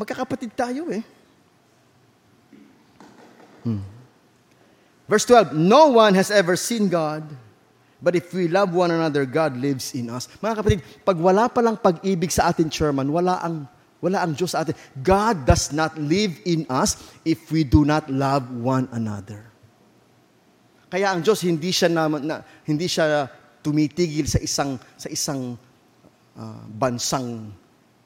Magkakapatid 0.00 0.56
tayo 0.56 0.88
eh. 0.88 1.04
Hmm. 3.68 3.84
Verse 5.04 5.28
12, 5.28 5.52
No 5.52 5.92
one 6.00 6.16
has 6.16 6.32
ever 6.32 6.56
seen 6.56 6.88
God, 6.88 7.20
but 8.00 8.16
if 8.16 8.32
we 8.32 8.48
love 8.48 8.72
one 8.72 8.88
another, 8.88 9.28
God 9.28 9.60
lives 9.60 9.92
in 9.92 10.08
us. 10.08 10.24
Mga 10.40 10.56
kapatid, 10.56 10.80
pag 11.04 11.20
wala 11.20 11.52
palang 11.52 11.76
pag-ibig 11.76 12.32
sa 12.32 12.48
atin, 12.48 12.72
chairman, 12.72 13.12
wala 13.12 13.44
ang 13.44 13.68
wala 14.04 14.20
ang 14.20 14.36
Diyos 14.36 14.52
sa 14.52 14.68
atin. 14.68 14.76
God 15.00 15.48
does 15.48 15.72
not 15.72 15.96
live 15.96 16.36
in 16.44 16.68
us 16.68 17.00
if 17.24 17.48
we 17.48 17.64
do 17.64 17.88
not 17.88 18.04
love 18.12 18.44
one 18.52 18.84
another. 18.92 19.48
Kaya 20.92 21.08
ang 21.08 21.24
Diyos 21.24 21.40
hindi 21.40 21.72
siya 21.72 21.88
na, 21.88 22.12
na 22.20 22.44
hindi 22.68 22.84
siya 22.84 23.24
tumitigil 23.64 24.28
sa 24.28 24.36
isang 24.44 24.76
sa 25.00 25.08
isang 25.08 25.56
uh, 26.36 26.62
bansang 26.68 27.48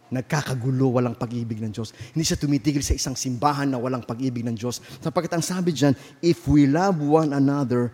nagkakagulo, 0.08 0.96
walang 0.96 1.18
pag-ibig 1.18 1.60
ng 1.60 1.74
Diyos. 1.74 1.92
Hindi 2.16 2.24
siya 2.24 2.40
tumitigil 2.40 2.80
sa 2.80 2.96
isang 2.96 3.12
simbahan 3.12 3.68
na 3.68 3.76
walang 3.76 4.06
pag-ibig 4.06 4.40
ng 4.40 4.56
Diyos. 4.56 4.80
Sapagkat 5.04 5.36
ang 5.36 5.44
sabi 5.44 5.76
diyan, 5.76 5.92
if 6.24 6.48
we 6.48 6.64
love 6.64 6.96
one 6.96 7.36
another, 7.36 7.92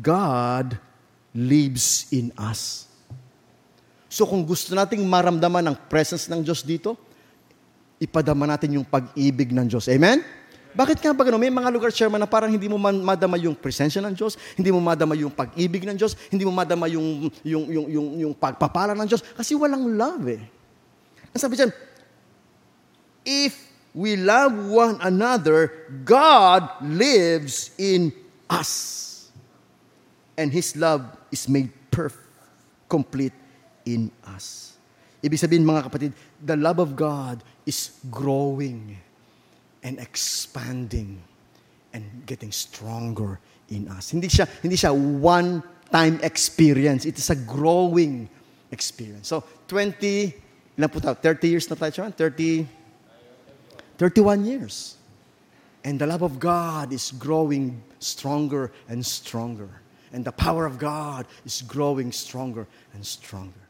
God 0.00 0.80
lives 1.36 2.08
in 2.16 2.32
us. 2.40 2.88
So 4.08 4.24
kung 4.24 4.46
gusto 4.48 4.72
nating 4.72 5.04
maramdaman 5.04 5.68
ang 5.68 5.76
presence 5.90 6.32
ng 6.32 6.40
Diyos 6.40 6.64
dito, 6.64 6.96
ipadama 8.02 8.44
natin 8.48 8.80
yung 8.80 8.86
pag-ibig 8.86 9.54
ng 9.54 9.66
Diyos. 9.70 9.86
Amen? 9.90 10.22
Bakit 10.74 10.98
nga 10.98 11.14
ba 11.14 11.22
ganun? 11.22 11.38
May 11.38 11.54
mga 11.54 11.70
lugar, 11.70 11.94
Chairman, 11.94 12.18
na 12.18 12.26
parang 12.26 12.50
hindi 12.50 12.66
mo 12.66 12.74
man, 12.74 12.98
madama 12.98 13.38
yung 13.38 13.54
presensya 13.54 14.02
ng 14.02 14.10
Diyos, 14.10 14.34
hindi 14.58 14.74
mo 14.74 14.82
madama 14.82 15.14
yung 15.14 15.30
pag-ibig 15.30 15.86
ng 15.86 15.94
Diyos, 15.94 16.18
hindi 16.26 16.42
mo 16.42 16.50
madama 16.50 16.90
yung, 16.90 17.30
yung, 17.46 17.64
yung, 17.70 17.86
yung, 17.86 18.08
yung 18.26 18.34
pagpapala 18.34 18.90
ng 18.98 19.06
Diyos, 19.06 19.22
kasi 19.38 19.54
walang 19.54 19.94
love 19.94 20.26
eh. 20.34 20.42
Ang 21.30 21.40
sabi 21.40 21.54
dyan, 21.54 21.70
if 23.22 23.54
we 23.94 24.18
love 24.18 24.50
one 24.66 24.98
another, 24.98 25.70
God 26.02 26.66
lives 26.82 27.70
in 27.78 28.10
us. 28.50 29.30
And 30.34 30.50
His 30.50 30.74
love 30.74 31.06
is 31.30 31.46
made 31.46 31.70
perfect, 31.94 32.26
complete 32.90 33.34
in 33.86 34.10
us. 34.26 34.74
Ibig 35.22 35.38
sabihin 35.38 35.62
mga 35.62 35.86
kapatid, 35.86 36.10
the 36.42 36.58
love 36.58 36.82
of 36.82 36.98
God 36.98 37.40
is 37.66 38.00
growing 38.10 38.96
and 39.82 39.98
expanding 39.98 41.20
and 41.92 42.04
getting 42.26 42.52
stronger 42.52 43.38
in 43.70 43.88
us. 43.88 44.10
Hindi 44.10 44.28
siya 44.28 44.48
hindi 44.62 44.76
siya 44.76 44.92
one 44.92 45.62
time 45.90 46.18
experience. 46.22 47.04
It 47.04 47.18
is 47.18 47.30
a 47.30 47.36
growing 47.36 48.28
experience. 48.70 49.28
So 49.28 49.44
20 49.68 50.76
ilan 50.76 50.88
po 50.90 50.98
tayo? 50.98 51.14
30 51.16 51.46
years 51.48 51.66
na 51.70 51.76
tayo, 51.78 52.10
30 52.10 52.66
31 53.96 54.44
years. 54.44 54.96
And 55.84 56.00
the 56.00 56.06
love 56.06 56.22
of 56.22 56.40
God 56.40 56.92
is 56.92 57.12
growing 57.12 57.82
stronger 58.00 58.72
and 58.88 59.04
stronger. 59.04 59.68
And 60.12 60.24
the 60.24 60.32
power 60.32 60.66
of 60.66 60.78
God 60.78 61.26
is 61.44 61.62
growing 61.62 62.10
stronger 62.10 62.66
and 62.94 63.04
stronger. 63.04 63.63